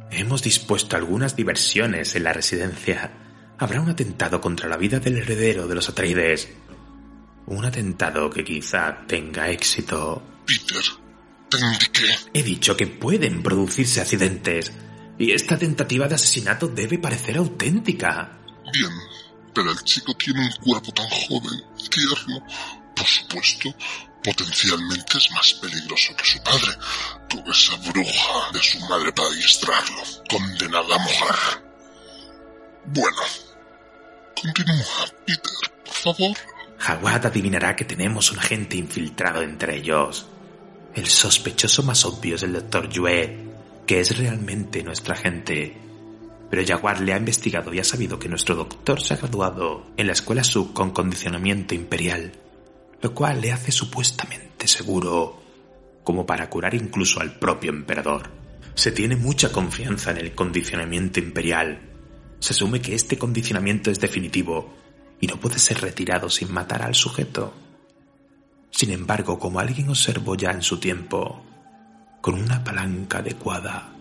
Hemos 0.08 0.40
dispuesto 0.40 0.94
algunas 0.94 1.34
diversiones 1.34 2.14
en 2.14 2.22
la 2.22 2.32
residencia. 2.32 3.10
Habrá 3.58 3.80
un 3.80 3.90
atentado 3.90 4.40
contra 4.40 4.68
la 4.68 4.76
vida 4.76 5.00
del 5.00 5.16
heredero 5.16 5.66
de 5.66 5.74
los 5.74 5.88
Atreides. 5.88 6.48
Un 7.46 7.64
atentado 7.64 8.30
que 8.30 8.44
quizá 8.44 9.04
tenga 9.08 9.50
éxito. 9.50 10.22
Peter. 10.46 10.84
He 12.32 12.44
dicho 12.44 12.76
que 12.76 12.86
pueden 12.86 13.42
producirse 13.42 14.00
accidentes. 14.00 14.70
Y 15.18 15.32
esta 15.32 15.58
tentativa 15.58 16.06
de 16.06 16.14
asesinato 16.14 16.68
debe 16.68 16.98
parecer 16.98 17.36
auténtica. 17.36 18.38
Bien, 18.72 18.92
pero 19.52 19.72
el 19.72 19.82
chico 19.82 20.14
tiene 20.14 20.42
un 20.42 20.64
cuerpo 20.64 20.92
tan 20.92 21.08
joven 21.08 21.60
y 21.84 21.88
tierno. 21.88 22.46
Por 22.94 23.06
supuesto, 23.06 23.74
potencialmente 24.22 25.18
es 25.18 25.30
más 25.32 25.54
peligroso 25.54 26.14
que 26.16 26.24
su 26.24 26.42
padre, 26.42 26.72
con 27.30 27.50
esa 27.50 27.76
bruja 27.76 28.52
de 28.52 28.62
su 28.62 28.80
madre 28.80 29.12
para 29.12 29.28
adiestrarlo, 29.28 30.02
condenada 30.28 30.94
a 30.94 30.98
mojar. 30.98 31.36
Bueno, 32.86 33.22
continúa, 34.40 35.06
Peter, 35.26 35.70
por 35.84 35.94
favor. 35.94 36.36
Jawad 36.78 37.26
adivinará 37.26 37.76
que 37.76 37.84
tenemos 37.84 38.32
un 38.32 38.38
agente 38.38 38.76
infiltrado 38.76 39.42
entre 39.42 39.76
ellos. 39.76 40.26
El 40.94 41.06
sospechoso 41.06 41.82
más 41.82 42.04
obvio 42.04 42.36
es 42.36 42.42
el 42.42 42.54
doctor 42.54 42.88
Yue, 42.88 43.50
que 43.86 44.00
es 44.00 44.16
realmente 44.16 44.82
nuestro 44.82 45.14
agente. 45.14 45.76
Pero 46.50 46.66
Jaguar 46.66 47.00
le 47.00 47.12
ha 47.12 47.18
investigado 47.18 47.72
y 47.72 47.78
ha 47.78 47.84
sabido 47.84 48.18
que 48.18 48.28
nuestro 48.28 48.56
doctor 48.56 49.00
se 49.00 49.14
ha 49.14 49.18
graduado 49.18 49.86
en 49.96 50.06
la 50.06 50.14
escuela 50.14 50.42
sub 50.42 50.72
con 50.72 50.90
condicionamiento 50.90 51.74
imperial, 51.74 52.32
lo 53.02 53.14
cual 53.14 53.40
le 53.40 53.52
hace 53.52 53.72
supuestamente 53.72 54.66
seguro 54.66 55.40
como 56.04 56.26
para 56.26 56.48
curar 56.50 56.74
incluso 56.74 57.20
al 57.20 57.38
propio 57.38 57.70
emperador. 57.70 58.30
Se 58.74 58.92
tiene 58.92 59.16
mucha 59.16 59.52
confianza 59.52 60.10
en 60.10 60.18
el 60.18 60.34
condicionamiento 60.34 61.20
imperial. 61.20 61.80
Se 62.38 62.52
asume 62.52 62.80
que 62.80 62.94
este 62.94 63.18
condicionamiento 63.18 63.90
es 63.90 64.00
definitivo 64.00 64.74
y 65.20 65.26
no 65.26 65.38
puede 65.38 65.58
ser 65.58 65.80
retirado 65.80 66.30
sin 66.30 66.52
matar 66.52 66.82
al 66.82 66.94
sujeto. 66.94 67.54
Sin 68.70 68.90
embargo, 68.90 69.38
como 69.38 69.60
alguien 69.60 69.88
observó 69.88 70.34
ya 70.36 70.50
en 70.50 70.62
su 70.62 70.78
tiempo, 70.78 71.44
con 72.20 72.34
una 72.34 72.64
palanca 72.64 73.18
adecuada 73.18 73.92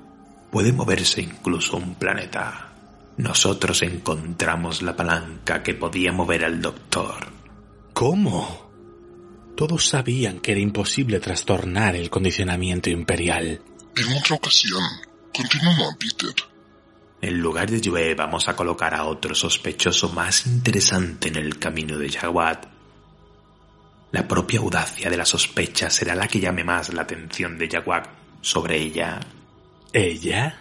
puede 0.52 0.72
moverse 0.72 1.22
incluso 1.22 1.78
un 1.78 1.96
planeta. 1.96 2.70
Nosotros 3.18 3.82
encontramos 3.82 4.82
la 4.82 4.96
palanca 4.96 5.62
que 5.62 5.74
podía 5.74 6.12
mover 6.12 6.46
al 6.46 6.62
doctor. 6.62 7.28
¿Cómo? 7.94 8.69
Todos 9.60 9.90
sabían 9.90 10.40
que 10.40 10.54
era 10.54 10.62
imposible 10.62 11.20
trastornar 11.20 11.94
el 11.94 12.10
condicionamiento 12.10 12.90
imperial. 12.90 13.62
En 13.94 14.18
otra 14.18 14.38
ocasión, 14.38 14.82
continúa, 15.36 15.98
Peter. 16.00 16.34
En 17.22 17.42
lugar 17.42 17.70
de 17.70 17.82
Yue 17.82 18.16
vamos 18.16 18.48
a 18.48 18.56
colocar 18.56 18.96
a 18.96 19.04
otro 19.04 19.36
sospechoso 19.36 20.14
más 20.14 20.46
interesante 20.46 21.28
en 21.28 21.36
el 21.36 21.60
camino 21.60 21.98
de 21.98 22.10
Jawad. 22.10 22.60
La 24.14 24.26
propia 24.26 24.62
audacia 24.62 25.10
de 25.10 25.18
la 25.18 25.26
sospecha 25.26 25.90
será 25.90 26.16
la 26.16 26.30
que 26.30 26.40
llame 26.40 26.64
más 26.64 26.94
la 26.94 27.02
atención 27.02 27.58
de 27.58 27.68
Jawad 27.68 28.04
sobre 28.40 28.78
ella. 28.78 29.20
¿Ella? 29.92 30.58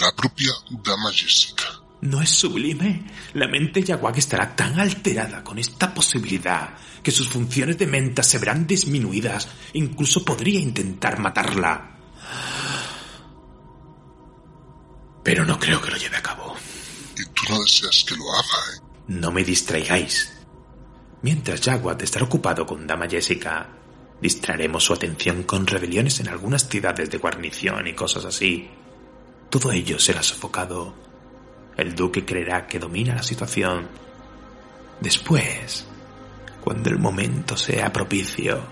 La 0.00 0.10
propia 0.16 0.50
dama 0.68 1.12
Jessica. 1.12 1.81
¿No 2.02 2.20
es 2.20 2.30
sublime? 2.30 3.04
La 3.34 3.46
mente 3.46 3.78
de 3.78 3.86
Yawak 3.86 4.18
estará 4.18 4.56
tan 4.56 4.78
alterada 4.80 5.44
con 5.44 5.56
esta 5.58 5.94
posibilidad 5.94 6.74
que 7.00 7.12
sus 7.12 7.28
funciones 7.28 7.78
de 7.78 7.86
menta 7.86 8.24
se 8.24 8.38
verán 8.38 8.66
disminuidas. 8.66 9.48
Incluso 9.74 10.24
podría 10.24 10.58
intentar 10.58 11.20
matarla. 11.20 11.96
Pero 15.22 15.44
no 15.44 15.56
creo 15.60 15.80
que 15.80 15.92
lo 15.92 15.96
lleve 15.96 16.16
a 16.16 16.22
cabo. 16.22 16.56
Y 17.16 17.24
tú 17.26 17.42
no 17.50 17.60
deseas 17.60 18.04
que 18.04 18.16
lo 18.16 18.32
haga, 18.32 18.74
¿eh? 18.74 18.80
No 19.06 19.30
me 19.30 19.44
distraigáis. 19.44 20.32
Mientras 21.22 21.60
Jaguar 21.60 22.02
estará 22.02 22.24
ocupado 22.24 22.66
con 22.66 22.84
Dama 22.84 23.08
Jessica, 23.08 23.68
distraeremos 24.20 24.82
su 24.82 24.92
atención 24.92 25.44
con 25.44 25.68
rebeliones 25.68 26.18
en 26.18 26.28
algunas 26.28 26.68
ciudades 26.68 27.10
de 27.10 27.18
guarnición 27.18 27.86
y 27.86 27.94
cosas 27.94 28.24
así. 28.24 28.68
Todo 29.48 29.70
ello 29.70 30.00
será 30.00 30.20
sofocado. 30.24 31.11
El 31.76 31.94
duque 31.94 32.24
creerá 32.24 32.66
que 32.66 32.78
domina 32.78 33.14
la 33.14 33.22
situación. 33.22 33.88
Después, 35.00 35.86
cuando 36.60 36.90
el 36.90 36.98
momento 36.98 37.56
sea 37.56 37.92
propicio, 37.92 38.62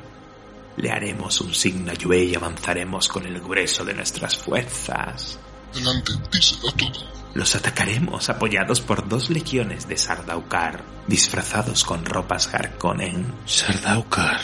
le 0.76 0.90
haremos 0.90 1.40
un 1.40 1.54
signo 1.54 1.90
a 1.90 1.94
Yue 1.94 2.24
y 2.24 2.34
avanzaremos 2.34 3.08
con 3.08 3.26
el 3.26 3.40
grueso 3.40 3.84
de 3.84 3.94
nuestras 3.94 4.36
fuerzas. 4.36 5.38
Delante, 5.74 6.12
díselo 6.32 6.72
todo. 6.72 7.20
Los 7.34 7.54
atacaremos 7.54 8.28
apoyados 8.28 8.80
por 8.80 9.08
dos 9.08 9.30
legiones 9.30 9.86
de 9.86 9.96
Sardaukar, 9.96 10.82
disfrazados 11.06 11.84
con 11.84 12.04
ropas 12.04 12.52
Harkonnen. 12.52 13.26
Sardaukar. 13.46 14.40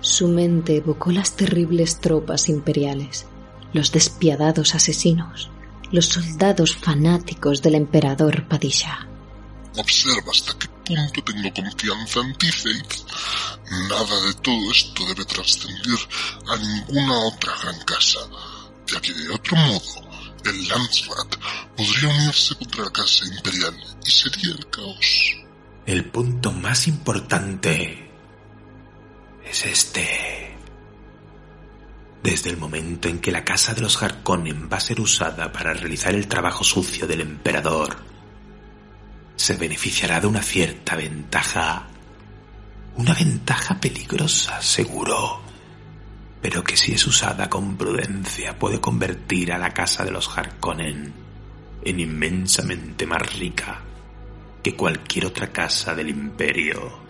Su 0.00 0.28
mente 0.28 0.76
evocó 0.76 1.10
las 1.10 1.36
terribles 1.36 2.00
tropas 2.00 2.48
imperiales, 2.48 3.26
los 3.72 3.92
despiadados 3.92 4.74
asesinos, 4.74 5.50
los 5.90 6.06
soldados 6.06 6.76
fanáticos 6.76 7.62
del 7.62 7.76
emperador 7.76 8.46
Padishah. 8.46 9.06
Observa 9.76 10.32
hasta 10.32 10.58
qué 10.58 10.68
punto 10.68 11.22
tengo 11.22 11.52
confianza 11.54 12.20
en 12.20 12.34
ti, 12.34 12.50
Faith. 12.50 12.94
Nada 13.88 14.20
de 14.26 14.34
todo 14.34 14.70
esto 14.70 15.06
debe 15.06 15.24
trascender 15.24 15.98
a 16.48 16.56
ninguna 16.56 17.18
otra 17.26 17.52
gran 17.62 17.78
casa, 17.84 18.20
ya 18.86 19.00
que 19.00 19.12
de 19.12 19.28
otro 19.28 19.56
modo 19.56 20.08
el 20.44 20.68
Landsrat 20.68 21.36
podría 21.76 22.08
unirse 22.08 22.54
contra 22.56 22.84
la 22.84 22.90
casa 22.90 23.26
imperial 23.26 23.74
y 24.04 24.10
sería 24.10 24.52
el 24.52 24.70
caos. 24.70 25.36
El 25.86 26.10
punto 26.10 26.52
más 26.52 26.88
importante 26.88 28.10
es 29.44 29.64
este. 29.66 30.47
Desde 32.30 32.50
el 32.50 32.58
momento 32.58 33.08
en 33.08 33.20
que 33.20 33.32
la 33.32 33.42
casa 33.42 33.72
de 33.72 33.80
los 33.80 34.02
Harkonnen 34.02 34.68
va 34.70 34.76
a 34.76 34.80
ser 34.80 35.00
usada 35.00 35.50
para 35.50 35.72
realizar 35.72 36.14
el 36.14 36.28
trabajo 36.28 36.62
sucio 36.62 37.06
del 37.06 37.22
emperador, 37.22 37.96
se 39.34 39.56
beneficiará 39.56 40.20
de 40.20 40.26
una 40.26 40.42
cierta 40.42 40.94
ventaja. 40.94 41.86
Una 42.96 43.14
ventaja 43.14 43.80
peligrosa, 43.80 44.60
seguro, 44.60 45.40
pero 46.42 46.62
que 46.62 46.76
si 46.76 46.92
es 46.92 47.06
usada 47.06 47.48
con 47.48 47.78
prudencia 47.78 48.58
puede 48.58 48.78
convertir 48.78 49.50
a 49.50 49.56
la 49.56 49.72
casa 49.72 50.04
de 50.04 50.10
los 50.10 50.28
Harkonnen 50.28 51.14
en 51.82 51.98
inmensamente 51.98 53.06
más 53.06 53.38
rica 53.38 53.80
que 54.62 54.76
cualquier 54.76 55.24
otra 55.24 55.50
casa 55.50 55.94
del 55.94 56.10
imperio. 56.10 57.07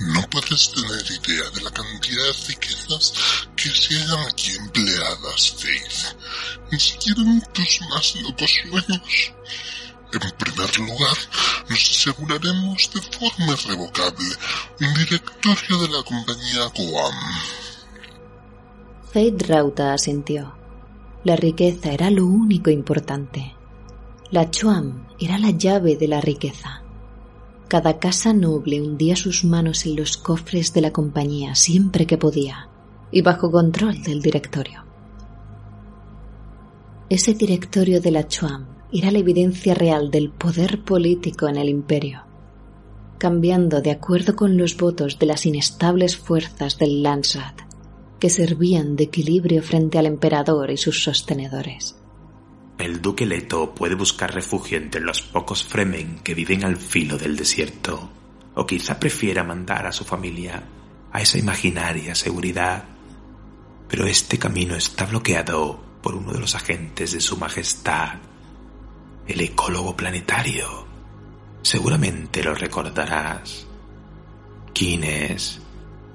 No 0.00 0.22
puedes 0.28 0.72
tener 0.72 1.04
idea 1.10 1.50
de 1.50 1.62
la 1.62 1.70
cantidad 1.70 2.24
de 2.24 2.46
riquezas 2.48 3.12
que 3.56 3.70
se 3.70 3.96
hayan 3.96 4.28
aquí 4.28 4.52
empleadas, 4.56 5.52
Faith. 5.56 6.16
Ni 6.70 6.78
siquiera 6.78 7.22
en 7.22 7.40
tus 7.52 7.80
más 7.88 8.14
locos 8.16 8.50
sueños. 8.62 9.32
En 10.12 10.30
primer 10.38 10.78
lugar, 10.78 11.16
nos 11.68 11.90
aseguraremos 11.90 12.90
de 12.94 13.00
forma 13.00 13.52
irrevocable 13.52 14.26
un 14.80 14.94
directorio 14.94 15.78
de 15.78 15.88
la 15.88 16.02
compañía 16.02 16.66
Guam. 16.74 17.14
Fate 19.12 19.46
Rauta 19.46 19.94
asintió. 19.94 20.54
La 21.24 21.36
riqueza 21.36 21.90
era 21.90 22.10
lo 22.10 22.26
único 22.26 22.70
importante. 22.70 23.54
La 24.30 24.50
Chuam 24.50 25.06
era 25.18 25.38
la 25.38 25.50
llave 25.50 25.96
de 25.96 26.08
la 26.08 26.20
riqueza. 26.20 26.82
Cada 27.68 27.98
casa 27.98 28.32
noble 28.32 28.80
hundía 28.80 29.16
sus 29.16 29.44
manos 29.44 29.86
en 29.86 29.96
los 29.96 30.16
cofres 30.16 30.72
de 30.72 30.80
la 30.80 30.92
compañía 30.92 31.56
siempre 31.56 32.06
que 32.06 32.16
podía 32.16 32.68
y 33.10 33.22
bajo 33.22 33.50
control 33.50 34.02
del 34.04 34.22
directorio. 34.22 34.84
Ese 37.08 37.34
directorio 37.34 38.00
de 38.00 38.10
la 38.12 38.28
Chuam 38.28 38.66
era 38.92 39.10
la 39.10 39.18
evidencia 39.18 39.74
real 39.74 40.12
del 40.12 40.30
poder 40.30 40.84
político 40.84 41.48
en 41.48 41.56
el 41.56 41.68
imperio, 41.68 42.22
cambiando 43.18 43.80
de 43.80 43.90
acuerdo 43.90 44.36
con 44.36 44.56
los 44.56 44.76
votos 44.76 45.18
de 45.18 45.26
las 45.26 45.44
inestables 45.44 46.16
fuerzas 46.16 46.78
del 46.78 47.02
Landsat, 47.02 47.62
que 48.20 48.30
servían 48.30 48.94
de 48.94 49.04
equilibrio 49.04 49.62
frente 49.62 49.98
al 49.98 50.06
emperador 50.06 50.70
y 50.70 50.76
sus 50.76 51.02
sostenedores. 51.02 51.96
El 52.78 53.00
duque 53.00 53.24
Leto 53.24 53.74
puede 53.74 53.94
buscar 53.94 54.34
refugio 54.34 54.76
entre 54.76 55.00
los 55.00 55.22
pocos 55.22 55.64
Fremen 55.64 56.18
que 56.18 56.34
viven 56.34 56.64
al 56.64 56.76
filo 56.76 57.16
del 57.16 57.36
desierto, 57.36 58.10
o 58.54 58.66
quizá 58.66 59.00
prefiera 59.00 59.42
mandar 59.44 59.86
a 59.86 59.92
su 59.92 60.04
familia 60.04 60.62
a 61.10 61.20
esa 61.20 61.38
imaginaria 61.38 62.14
seguridad. 62.14 62.84
Pero 63.88 64.06
este 64.06 64.38
camino 64.38 64.74
está 64.76 65.06
bloqueado 65.06 65.80
por 66.02 66.14
uno 66.14 66.32
de 66.32 66.40
los 66.40 66.54
agentes 66.54 67.12
de 67.12 67.20
Su 67.20 67.38
Majestad, 67.38 68.18
el 69.26 69.40
ecólogo 69.40 69.96
planetario. 69.96 70.86
Seguramente 71.62 72.44
lo 72.44 72.54
recordarás. 72.54 73.66
¿Quién 74.74 75.02
es? 75.02 75.60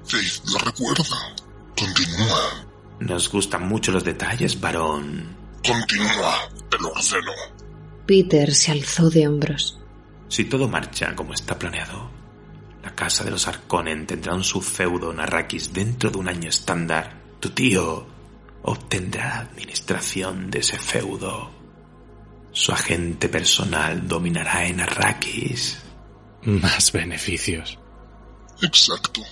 Faith 0.04 0.44
lo 0.46 0.58
recuerda. 0.60 1.34
Continúa. 1.76 2.66
Nos 3.00 3.28
gustan 3.30 3.66
mucho 3.66 3.90
los 3.90 4.04
detalles, 4.04 4.60
varón. 4.60 5.41
Continúa, 5.64 6.48
el 6.72 6.84
orceno. 6.86 7.32
Peter 8.06 8.52
se 8.52 8.72
alzó 8.72 9.08
de 9.10 9.28
hombros. 9.28 9.78
Si 10.28 10.44
todo 10.44 10.68
marcha 10.68 11.14
como 11.14 11.34
está 11.34 11.58
planeado, 11.58 12.10
la 12.82 12.94
casa 12.94 13.22
de 13.22 13.30
los 13.30 13.46
Arconen 13.46 14.06
tendrá 14.06 14.34
un 14.34 14.42
subfeudo 14.42 15.12
en 15.12 15.20
Arrakis 15.20 15.72
dentro 15.72 16.10
de 16.10 16.18
un 16.18 16.28
año 16.28 16.48
estándar. 16.48 17.16
Tu 17.38 17.50
tío 17.50 18.06
obtendrá 18.62 19.28
la 19.28 19.38
administración 19.40 20.50
de 20.50 20.58
ese 20.60 20.78
feudo. 20.78 21.50
Su 22.50 22.72
agente 22.72 23.28
personal 23.28 24.06
dominará 24.06 24.66
en 24.66 24.80
Arrakis. 24.80 25.80
Más 26.42 26.90
beneficios. 26.90 27.78
Exacto. 28.60 29.22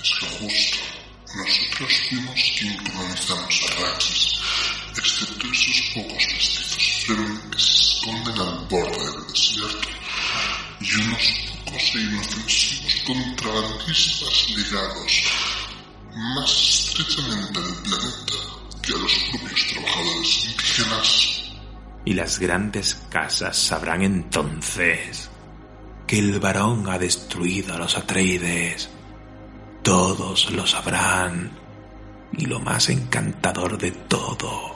Es 0.00 0.18
justo. 0.20 0.95
Nosotros 1.36 1.92
fuimos 2.08 2.52
quien 2.58 2.76
colonizamos 2.78 3.66
Arrakis, 3.70 4.40
excepto 4.96 5.46
esos 5.52 5.90
pocos 5.94 6.26
mestizos 6.32 7.04
Fremen 7.04 7.50
que 7.50 7.58
se 7.58 7.72
esconden 7.72 8.38
al 8.40 8.66
borde 8.70 9.12
del 9.12 9.26
desierto 9.28 9.88
y 10.80 10.94
unos 10.94 11.22
pocos 11.64 11.94
e 11.94 12.00
inofensivos 12.00 12.94
contrabandistas 13.06 14.50
ligados 14.56 15.22
más 16.34 16.50
estrechamente 16.50 17.58
al 17.58 17.82
planeta 17.82 18.36
que 18.82 18.92
a 18.94 18.98
los 18.98 19.14
propios 19.30 19.66
trabajadores 19.68 20.44
indígenas. 20.46 21.42
Y 22.06 22.14
las 22.14 22.38
grandes 22.38 22.94
casas 23.10 23.58
sabrán 23.58 24.02
entonces 24.02 25.28
que 26.06 26.18
el 26.18 26.40
varón 26.40 26.88
ha 26.88 26.98
destruido 26.98 27.74
a 27.74 27.78
los 27.78 27.98
Atreides. 27.98 28.95
Todos 29.86 30.50
lo 30.50 30.66
sabrán. 30.66 31.52
Y 32.32 32.46
lo 32.46 32.58
más 32.58 32.88
encantador 32.88 33.78
de 33.78 33.92
todo 33.92 34.74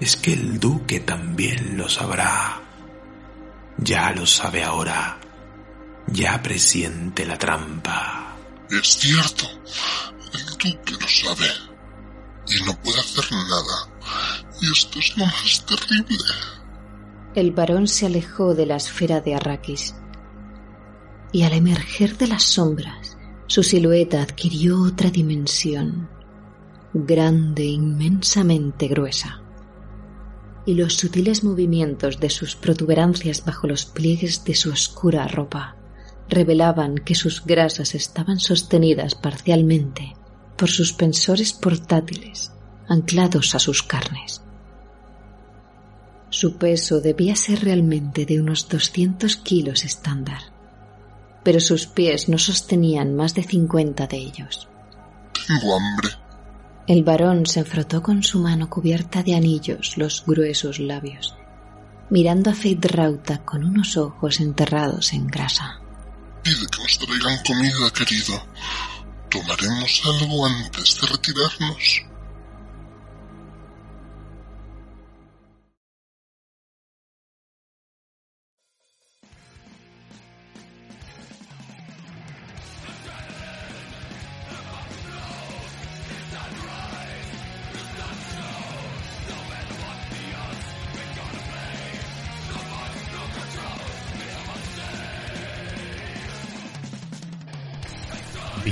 es 0.00 0.16
que 0.16 0.32
el 0.32 0.58
duque 0.58 1.00
también 1.00 1.76
lo 1.76 1.86
sabrá. 1.86 2.62
Ya 3.76 4.12
lo 4.12 4.24
sabe 4.24 4.64
ahora. 4.64 5.18
Ya 6.06 6.42
presiente 6.42 7.26
la 7.26 7.36
trampa. 7.36 8.38
Es 8.70 8.96
cierto, 8.96 9.44
el 10.32 10.46
duque 10.46 10.92
lo 10.98 11.08
sabe 11.08 11.50
y 12.48 12.64
no 12.64 12.74
puede 12.80 12.98
hacer 12.98 13.30
nada. 13.32 13.90
Y 14.62 14.72
esto 14.72 14.98
es 14.98 15.14
lo 15.18 15.26
más 15.26 15.66
terrible. 15.66 16.24
El 17.34 17.50
varón 17.50 17.86
se 17.86 18.06
alejó 18.06 18.54
de 18.54 18.64
la 18.64 18.76
esfera 18.76 19.20
de 19.20 19.34
Arrakis 19.34 19.94
y 21.32 21.42
al 21.42 21.52
emerger 21.52 22.16
de 22.16 22.28
las 22.28 22.44
sombras, 22.44 23.15
su 23.46 23.62
silueta 23.62 24.22
adquirió 24.22 24.82
otra 24.82 25.10
dimensión, 25.10 26.08
grande, 26.92 27.64
inmensamente 27.64 28.88
gruesa, 28.88 29.40
y 30.64 30.74
los 30.74 30.94
sutiles 30.94 31.44
movimientos 31.44 32.18
de 32.18 32.28
sus 32.28 32.56
protuberancias 32.56 33.44
bajo 33.44 33.66
los 33.68 33.84
pliegues 33.86 34.44
de 34.44 34.54
su 34.54 34.70
oscura 34.70 35.28
ropa 35.28 35.76
revelaban 36.28 36.96
que 36.96 37.14
sus 37.14 37.44
grasas 37.44 37.94
estaban 37.94 38.40
sostenidas 38.40 39.14
parcialmente 39.14 40.16
por 40.56 40.68
suspensores 40.68 41.52
portátiles 41.52 42.52
anclados 42.88 43.54
a 43.54 43.58
sus 43.58 43.82
carnes. 43.82 44.42
Su 46.30 46.56
peso 46.56 47.00
debía 47.00 47.36
ser 47.36 47.62
realmente 47.62 48.26
de 48.26 48.40
unos 48.40 48.68
200 48.68 49.36
kilos 49.36 49.84
estándar, 49.84 50.55
pero 51.46 51.60
sus 51.60 51.86
pies 51.86 52.28
no 52.28 52.38
sostenían 52.38 53.14
más 53.14 53.32
de 53.34 53.44
50 53.44 54.08
de 54.08 54.16
ellos. 54.16 54.66
Tengo 55.46 55.76
hambre. 55.76 56.08
El 56.88 57.04
varón 57.04 57.46
se 57.46 57.62
frotó 57.62 58.02
con 58.02 58.24
su 58.24 58.40
mano 58.40 58.68
cubierta 58.68 59.22
de 59.22 59.36
anillos 59.36 59.96
los 59.96 60.24
gruesos 60.26 60.80
labios, 60.80 61.36
mirando 62.10 62.50
a 62.50 62.52
Fate 62.52 62.88
Rauta 62.88 63.44
con 63.44 63.62
unos 63.62 63.96
ojos 63.96 64.40
enterrados 64.40 65.12
en 65.12 65.28
grasa. 65.28 65.78
Pide 66.42 66.66
que 66.66 66.82
nos 66.82 66.98
traigan 66.98 67.38
comida, 67.46 67.92
querido. 67.92 68.42
Tomaremos 69.30 70.02
algo 70.04 70.46
antes 70.46 71.00
de 71.00 71.06
retirarnos. 71.06 72.02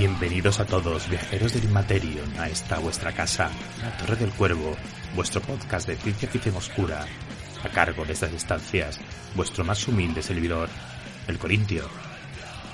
Bienvenidos 0.07 0.61
a 0.61 0.67
todos, 0.67 1.09
viajeros 1.09 1.55
del 1.55 1.65
Inmaterion, 1.65 2.39
a 2.39 2.47
esta 2.51 2.79
vuestra 2.79 3.13
casa, 3.13 3.51
la 3.81 3.97
Torre 3.97 4.17
del 4.17 4.33
Cuervo, 4.33 4.77
vuestro 5.15 5.41
podcast 5.41 5.89
de 5.89 5.97
ciencia 5.97 6.29
ficción 6.29 6.55
oscura, 6.57 7.07
a 7.65 7.69
cargo 7.71 8.05
de 8.05 8.13
estas 8.13 8.35
estancias, 8.35 9.01
vuestro 9.35 9.65
más 9.65 9.89
humilde 9.89 10.21
servidor, 10.21 10.69
el 11.27 11.39
Corintio. 11.39 11.89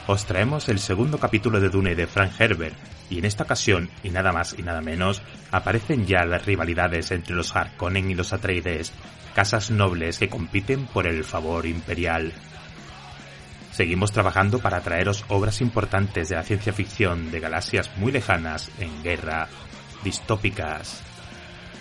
Os 0.09 0.27
traemos 0.27 0.69
el 0.69 0.81
segundo 0.81 1.19
capítulo 1.19 1.61
de 1.61 1.69
Dune 1.69 1.95
de 1.95 2.09
Frank 2.09 2.33
Herbert, 2.37 2.75
y 3.09 3.21
en 3.21 3.25
esta 3.25 3.45
ocasión, 3.45 3.89
y 4.03 4.11
nada 4.11 4.33
más 4.33 4.57
y 4.59 4.65
nada 4.65 4.81
menos, 4.81 5.23
aparecen 5.53 6.07
ya 6.07 6.25
las 6.25 6.45
rivalidades 6.45 7.13
entre 7.13 7.37
los 7.37 7.55
Harkonnen 7.55 8.11
y 8.11 8.17
los 8.17 8.33
Atreides, 8.33 8.93
casas 9.37 9.71
nobles 9.71 10.19
que 10.19 10.29
compiten 10.29 10.87
por 10.87 11.07
el 11.07 11.23
favor 11.23 11.65
imperial. 11.65 12.33
Seguimos 13.81 14.13
trabajando 14.13 14.59
para 14.59 14.83
traeros 14.83 15.25
obras 15.29 15.63
importantes 15.63 16.29
de 16.29 16.37
la 16.37 16.43
ciencia 16.43 16.71
ficción 16.71 17.31
de 17.31 17.41
galaxias 17.41 17.91
muy 17.97 18.13
lejanas, 18.13 18.71
en 18.79 19.03
guerra, 19.03 19.49
distópicas. 20.05 21.03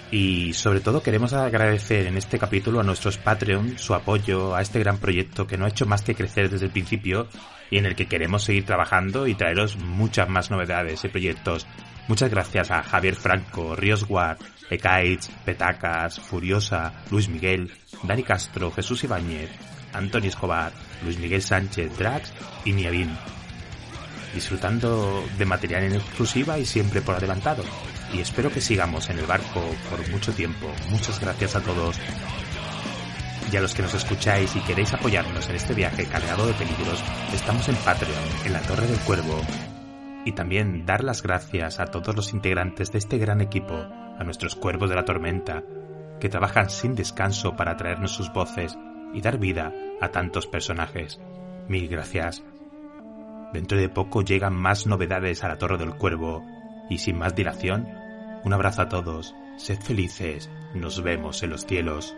Y 0.10 0.54
sobre 0.54 0.80
todo 0.80 1.04
queremos 1.04 1.34
agradecer 1.34 2.08
en 2.08 2.16
este 2.16 2.40
capítulo 2.40 2.80
a 2.80 2.84
nuestros 2.84 3.18
Patreon 3.18 3.78
su 3.78 3.94
apoyo 3.94 4.56
a 4.56 4.62
este 4.62 4.80
gran 4.80 4.98
proyecto 4.98 5.46
que 5.46 5.58
no 5.58 5.66
ha 5.66 5.68
hecho 5.68 5.86
más 5.88 6.02
que 6.02 6.16
crecer 6.16 6.50
desde 6.50 6.68
el 6.68 6.72
principio 6.72 7.28
y 7.70 7.80
en 7.80 7.86
el 7.86 7.98
que 7.98 8.08
queremos 8.08 8.46
seguir 8.46 8.66
trabajando 8.66 9.28
y 9.28 9.36
traeros 9.36 9.76
muchas 9.76 10.30
más 10.30 10.50
novedades 10.52 11.04
y 11.04 11.10
proyectos. 11.10 11.68
Muchas 12.08 12.32
gracias 12.32 12.72
a 12.72 12.82
Javier 12.82 13.16
Franco, 13.16 13.76
Ríos 13.76 14.06
Guard, 14.06 14.38
Ekaich, 14.70 15.30
Petacas, 15.44 16.18
Furiosa, 16.22 16.94
Luis 17.12 17.28
Miguel, 17.28 17.70
Dani 18.04 18.24
Castro, 18.24 18.72
Jesús 18.72 19.04
Ibáñez, 19.04 19.50
Antonio 19.94 20.30
Escobar, 20.30 20.72
Luis 21.04 21.20
Miguel 21.20 21.42
Sánchez, 21.42 21.98
Drax 21.98 22.32
y 22.66 22.74
Niavin. 22.74 23.16
Disfrutando 24.34 25.24
de 25.38 25.46
material 25.46 25.84
en 25.84 25.96
exclusiva 25.96 26.60
y 26.60 26.66
siempre 26.66 27.02
por 27.02 27.16
adelantado. 27.16 27.64
Y 28.14 28.20
espero 28.20 28.52
que 28.52 28.62
sigamos 28.62 29.10
en 29.10 29.20
el 29.20 29.26
barco 29.26 29.62
por 29.90 30.08
mucho 30.10 30.34
tiempo. 30.34 30.72
Muchas 30.90 31.20
gracias 31.20 31.56
a 31.56 31.62
todos. 31.62 31.98
Y 33.52 33.58
a 33.58 33.62
los 33.62 33.74
que 33.74 33.82
nos 33.82 33.94
escucháis 33.96 34.56
y 34.56 34.60
queréis 34.62 34.94
apoyarnos 34.94 35.50
en 35.50 35.56
este 35.56 35.74
viaje 35.74 36.06
cargado 36.06 36.46
de 36.46 36.54
peligros, 36.54 37.04
estamos 37.34 37.68
en 37.68 37.76
Patreon, 37.78 38.14
en 38.46 38.54
la 38.54 38.62
Torre 38.62 38.86
del 38.86 39.00
Cuervo. 39.00 39.42
Y 40.26 40.34
también 40.34 40.86
dar 40.86 41.04
las 41.04 41.24
gracias 41.24 41.80
a 41.80 41.86
todos 41.86 42.16
los 42.16 42.34
integrantes 42.34 42.92
de 42.92 43.00
este 43.00 43.18
gran 43.18 43.42
equipo, 43.42 43.74
a 43.74 44.24
nuestros 44.24 44.56
cuervos 44.56 44.90
de 44.90 44.96
la 44.96 45.06
tormenta, 45.06 45.64
que 46.20 46.30
trabajan 46.30 46.70
sin 46.70 46.94
descanso 46.94 47.56
para 47.56 47.78
traernos 47.78 48.12
sus 48.12 48.32
voces 48.32 48.78
y 49.14 49.22
dar 49.22 49.38
vida 49.38 49.74
a 50.02 50.10
tantos 50.10 50.48
personajes. 50.48 51.20
Mil 51.68 51.88
gracias. 51.88 52.44
Dentro 53.54 53.78
de 53.78 53.90
poco 53.90 54.22
llegan 54.22 54.56
más 54.56 54.86
novedades 54.86 55.44
a 55.44 55.48
la 55.48 55.58
Torre 55.58 55.78
del 55.78 55.96
Cuervo 55.96 56.44
y 56.90 57.00
sin 57.00 57.18
más 57.18 57.36
dilación, 57.36 57.88
un 58.44 58.54
abrazo 58.54 58.84
a 58.84 58.90
todos, 58.90 59.36
sed 59.58 59.80
felices, 59.80 60.50
nos 60.74 61.02
vemos 61.02 61.44
en 61.44 61.50
los 61.50 61.66
cielos. 61.66 62.16